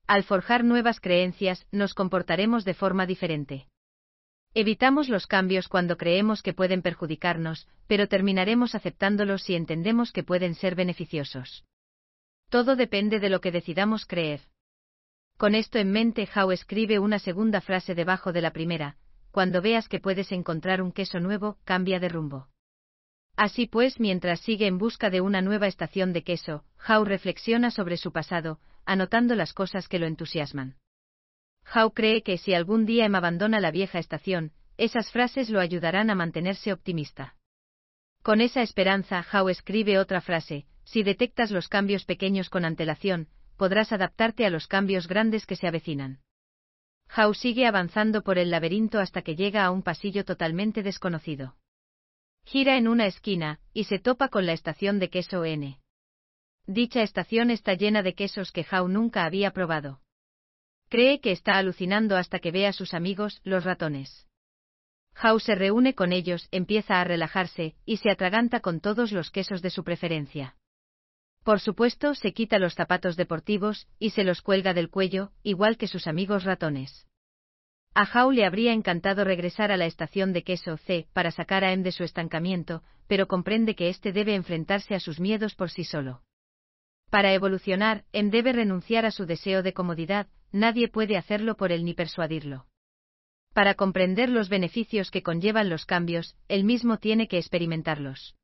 Al 0.07 0.25
forjar 0.25 0.65
nuevas 0.65 1.01
creencias, 1.01 1.67
nos 1.71 1.95
comportaremos 1.95 2.65
de 2.65 2.75
forma 2.75 3.07
diferente. 3.07 3.69
Evitamos 4.55 5.09
los 5.09 5.27
cambios 5.27 5.69
cuando 5.69 5.97
creemos 5.97 6.43
que 6.43 6.55
pueden 6.55 6.83
perjudicarnos, 6.83 7.69
pero 7.87 8.09
terminaremos 8.09 8.75
aceptándolos 8.75 9.43
si 9.43 9.55
entendemos 9.55 10.11
que 10.11 10.25
pueden 10.25 10.55
ser 10.55 10.75
beneficiosos. 10.75 11.65
Todo 12.49 12.75
depende 12.75 13.21
de 13.21 13.29
lo 13.29 13.41
que 13.41 13.53
decidamos 13.53 14.07
creer. 14.07 14.41
Con 15.39 15.55
esto 15.55 15.79
en 15.79 15.93
mente, 15.93 16.29
Howe 16.35 16.53
escribe 16.53 16.99
una 16.99 17.21
segunda 17.21 17.61
frase 17.61 17.95
debajo 17.95 18.33
de 18.33 18.41
la 18.41 18.53
primera, 18.53 18.97
cuando 19.31 19.63
veas 19.63 19.89
que 19.89 20.01
puedes 20.01 20.33
encontrar 20.33 20.83
un 20.83 20.91
queso 20.91 21.21
nuevo, 21.21 21.59
cambia 21.65 22.01
de 22.01 22.09
rumbo. 22.09 22.49
Así 23.37 23.67
pues, 23.67 24.01
mientras 24.01 24.41
sigue 24.41 24.67
en 24.67 24.79
busca 24.79 25.11
de 25.11 25.21
una 25.21 25.41
nueva 25.41 25.69
estación 25.69 26.13
de 26.13 26.25
queso, 26.25 26.65
Howe 26.89 27.05
reflexiona 27.05 27.71
sobre 27.71 27.97
su 27.99 28.11
pasado, 28.11 28.59
anotando 28.85 29.37
las 29.37 29.53
cosas 29.53 29.87
que 29.87 30.01
lo 30.01 30.07
entusiasman. 30.07 30.77
Howe 31.73 31.93
cree 31.95 32.23
que 32.25 32.37
si 32.37 32.53
algún 32.53 32.85
día 32.85 33.07
Em 33.07 33.15
abandona 33.15 33.61
la 33.61 33.71
vieja 33.71 34.01
estación, 34.01 34.51
esas 34.77 35.13
frases 35.13 35.51
lo 35.51 35.61
ayudarán 35.61 36.11
a 36.11 36.17
mantenerse 36.17 36.73
optimista. 36.73 37.37
Con 38.25 38.41
esa 38.41 38.63
esperanza, 38.63 39.25
Howe 39.33 39.53
escribe 39.53 40.01
otra 40.01 40.21
frase, 40.21 40.67
si 40.83 41.05
detectas 41.05 41.53
los 41.53 41.69
cambios 41.69 42.05
pequeños 42.05 42.51
con 42.51 42.65
antelación, 42.65 43.29
podrás 43.59 43.93
adaptarte 43.93 44.47
a 44.47 44.51
los 44.51 44.67
cambios 44.67 45.09
grandes 45.09 45.45
que 45.45 45.57
se 45.57 45.67
avecinan. 45.67 46.21
Howe 47.15 47.35
sigue 47.35 47.67
avanzando 47.67 48.23
por 48.23 48.39
el 48.39 48.51
laberinto 48.51 49.01
hasta 49.01 49.23
que 49.23 49.35
llega 49.35 49.65
a 49.65 49.71
un 49.71 49.83
pasillo 49.83 50.25
totalmente 50.25 50.83
desconocido. 50.83 51.57
Gira 52.45 52.79
en 52.79 52.89
una 52.89 53.07
esquina, 53.07 53.61
y 53.75 53.85
se 53.85 53.99
topa 53.99 54.29
con 54.29 54.47
la 54.47 54.53
estación 54.53 54.99
de 54.99 55.11
queso 55.11 55.45
N. 55.45 55.81
Dicha 56.67 57.03
estación 57.03 57.51
está 57.51 57.75
llena 57.75 58.03
de 58.03 58.15
quesos 58.15 58.53
que 58.53 58.65
Howe 58.71 58.89
nunca 58.89 59.25
había 59.25 59.51
probado. 59.51 60.01
Cree 60.89 61.21
que 61.21 61.33
está 61.33 61.59
alucinando 61.59 62.17
hasta 62.17 62.39
que 62.39 62.53
ve 62.53 62.67
a 62.67 62.73
sus 62.73 62.95
amigos, 62.95 63.41
los 63.43 63.65
ratones. 63.65 64.27
Howe 65.23 65.41
se 65.41 65.55
reúne 65.55 65.95
con 65.95 66.13
ellos, 66.13 66.47
empieza 66.53 67.01
a 67.01 67.05
relajarse, 67.05 67.75
y 67.85 67.97
se 67.97 68.11
atraganta 68.11 68.61
con 68.61 68.81
todos 68.81 69.13
los 69.13 69.31
quesos 69.31 69.63
de 69.63 69.71
su 69.71 69.83
preferencia. 69.83 70.58
Por 71.49 71.61
supuesto, 71.61 72.15
se 72.15 72.35
quita 72.35 72.59
los 72.59 72.75
zapatos 72.75 73.17
deportivos, 73.17 73.89
y 73.99 74.11
se 74.11 74.23
los 74.23 74.43
cuelga 74.43 74.75
del 74.75 74.91
cuello, 74.91 75.33
igual 75.43 75.79
que 75.79 75.89
sus 75.89 76.07
amigos 76.07 76.45
ratones. 76.45 77.09
A 77.95 78.05
Howe 78.05 78.35
le 78.35 78.45
habría 78.45 78.75
encantado 78.75 79.25
regresar 79.25 79.73
a 79.73 79.79
la 79.79 79.87
estación 79.87 80.35
de 80.35 80.45
queso 80.45 80.77
C 80.77 81.09
para 81.15 81.31
sacar 81.31 81.65
a 81.65 81.73
M 81.73 81.83
de 81.83 81.93
su 81.93 82.05
estancamiento, 82.05 82.83
pero 83.07 83.29
comprende 83.29 83.75
que 83.75 83.89
éste 83.89 84.13
debe 84.13 84.35
enfrentarse 84.35 84.95
a 84.95 85.01
sus 85.01 85.21
miedos 85.21 85.55
por 85.55 85.71
sí 85.71 85.85
solo. 85.85 86.21
Para 87.09 87.33
evolucionar, 87.33 88.05
Em 88.13 88.29
debe 88.29 88.53
renunciar 88.53 89.07
a 89.07 89.11
su 89.11 89.25
deseo 89.25 89.63
de 89.63 89.73
comodidad, 89.73 90.27
nadie 90.53 90.89
puede 90.89 91.17
hacerlo 91.17 91.57
por 91.57 91.73
él 91.73 91.83
ni 91.83 91.95
persuadirlo. 91.95 92.67
Para 93.55 93.73
comprender 93.73 94.29
los 94.29 94.51
beneficios 94.51 95.11
que 95.11 95.23
conllevan 95.23 95.71
los 95.71 95.87
cambios, 95.87 96.37
él 96.49 96.65
mismo 96.65 96.99
tiene 96.99 97.27
que 97.27 97.39
experimentarlos. 97.39 98.37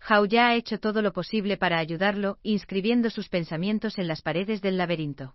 Hao 0.00 0.24
ya 0.24 0.48
ha 0.48 0.54
hecho 0.54 0.78
todo 0.78 1.02
lo 1.02 1.12
posible 1.12 1.56
para 1.56 1.78
ayudarlo, 1.78 2.38
inscribiendo 2.42 3.10
sus 3.10 3.28
pensamientos 3.28 3.98
en 3.98 4.08
las 4.08 4.22
paredes 4.22 4.62
del 4.62 4.76
laberinto. 4.76 5.34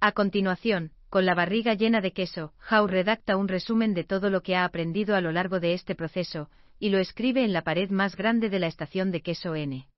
A 0.00 0.12
continuación, 0.12 0.92
con 1.08 1.26
la 1.26 1.34
barriga 1.34 1.74
llena 1.74 2.00
de 2.00 2.12
queso, 2.12 2.52
Hao 2.68 2.86
redacta 2.86 3.36
un 3.36 3.48
resumen 3.48 3.94
de 3.94 4.04
todo 4.04 4.30
lo 4.30 4.42
que 4.42 4.56
ha 4.56 4.64
aprendido 4.64 5.14
a 5.14 5.20
lo 5.20 5.32
largo 5.32 5.60
de 5.60 5.74
este 5.74 5.94
proceso, 5.94 6.50
y 6.78 6.88
lo 6.88 6.98
escribe 6.98 7.44
en 7.44 7.52
la 7.52 7.62
pared 7.62 7.90
más 7.90 8.16
grande 8.16 8.50
de 8.50 8.58
la 8.58 8.66
estación 8.66 9.10
de 9.12 9.22
queso 9.22 9.54
N. 9.54 9.88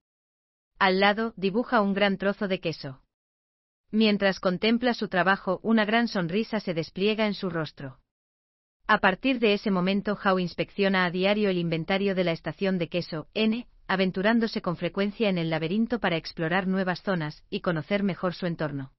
Al 0.78 1.00
lado, 1.00 1.32
dibuja 1.36 1.80
un 1.80 1.94
gran 1.94 2.18
trozo 2.18 2.48
de 2.48 2.60
queso. 2.60 3.00
Mientras 3.90 4.40
contempla 4.40 4.94
su 4.94 5.08
trabajo, 5.08 5.60
una 5.62 5.84
gran 5.84 6.08
sonrisa 6.08 6.60
se 6.60 6.74
despliega 6.74 7.26
en 7.26 7.34
su 7.34 7.48
rostro. 7.50 7.98
A 8.88 8.98
partir 8.98 9.40
de 9.40 9.52
ese 9.52 9.72
momento, 9.72 10.16
Hao 10.22 10.38
inspecciona 10.38 11.04
a 11.04 11.10
diario 11.10 11.50
el 11.50 11.58
inventario 11.58 12.14
de 12.14 12.22
la 12.22 12.30
estación 12.30 12.78
de 12.78 12.88
queso 12.88 13.26
N, 13.34 13.66
aventurándose 13.88 14.62
con 14.62 14.76
frecuencia 14.76 15.28
en 15.28 15.38
el 15.38 15.50
laberinto 15.50 15.98
para 15.98 16.16
explorar 16.16 16.68
nuevas 16.68 17.02
zonas 17.02 17.42
y 17.50 17.60
conocer 17.60 18.04
mejor 18.04 18.34
su 18.34 18.46
entorno. 18.46 18.92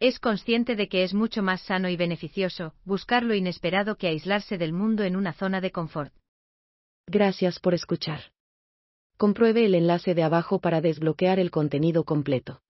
Es 0.00 0.18
consciente 0.18 0.74
de 0.74 0.88
que 0.88 1.04
es 1.04 1.14
mucho 1.14 1.40
más 1.42 1.62
sano 1.62 1.88
y 1.88 1.96
beneficioso 1.96 2.74
buscar 2.84 3.22
lo 3.22 3.34
inesperado 3.34 3.96
que 3.96 4.08
aislarse 4.08 4.58
del 4.58 4.72
mundo 4.72 5.04
en 5.04 5.14
una 5.14 5.32
zona 5.32 5.60
de 5.60 5.70
confort. 5.70 6.12
Gracias 7.06 7.60
por 7.60 7.74
escuchar. 7.74 8.32
Compruebe 9.16 9.64
el 9.64 9.76
enlace 9.76 10.14
de 10.14 10.24
abajo 10.24 10.58
para 10.58 10.80
desbloquear 10.80 11.38
el 11.38 11.52
contenido 11.52 12.02
completo. 12.02 12.60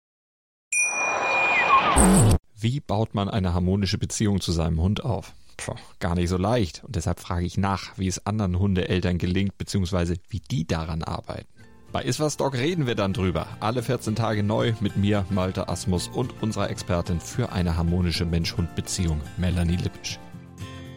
Wie 2.61 2.79
baut 2.79 3.13
man 3.13 3.27
eine 3.27 3.53
harmonische 3.53 3.97
Beziehung 3.97 4.39
zu 4.39 4.51
seinem 4.51 4.79
Hund 4.79 5.03
auf? 5.03 5.33
Puh, 5.57 5.75
gar 5.99 6.15
nicht 6.15 6.29
so 6.29 6.37
leicht. 6.37 6.83
Und 6.83 6.95
deshalb 6.95 7.19
frage 7.19 7.45
ich 7.45 7.57
nach, 7.57 7.97
wie 7.97 8.07
es 8.07 8.25
anderen 8.25 8.59
Hundeeltern 8.59 9.17
gelingt, 9.17 9.57
beziehungsweise 9.57 10.15
wie 10.29 10.39
die 10.39 10.65
daran 10.65 11.03
arbeiten. 11.03 11.47
Bei 11.91 12.03
Iswas 12.03 12.37
Dog 12.37 12.53
reden 12.53 12.85
wir 12.85 12.95
dann 12.95 13.13
drüber. 13.13 13.47
Alle 13.59 13.81
14 13.81 14.15
Tage 14.15 14.43
neu 14.43 14.73
mit 14.81 14.97
mir, 14.97 15.25
Malte 15.29 15.67
Asmus 15.69 16.09
und 16.09 16.41
unserer 16.43 16.69
Expertin 16.69 17.19
für 17.19 17.51
eine 17.51 17.77
harmonische 17.77 18.25
Mensch-Hund-Beziehung, 18.25 19.21
Melanie 19.37 19.77
Lippisch. 19.77 20.19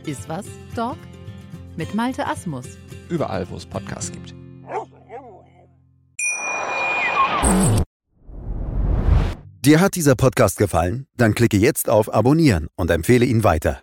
Iswas 0.05 0.47
Dog? 0.75 0.99
Mit 1.77 1.95
Malte 1.95 2.27
Asmus. 2.27 2.67
Überall, 3.09 3.49
wo 3.49 3.57
es 3.57 3.65
Podcasts 3.65 4.13
gibt. 4.13 4.35
Dir 9.65 9.81
hat 9.81 9.95
dieser 9.95 10.17
Podcast 10.17 10.59
gefallen? 10.59 11.07
Dann 11.17 11.35
klicke 11.35 11.57
jetzt 11.57 11.89
auf 11.89 12.13
Abonnieren 12.13 12.69
und 12.77 12.91
empfehle 12.91 13.27
ihn 13.27 13.45
weiter. 13.45 13.83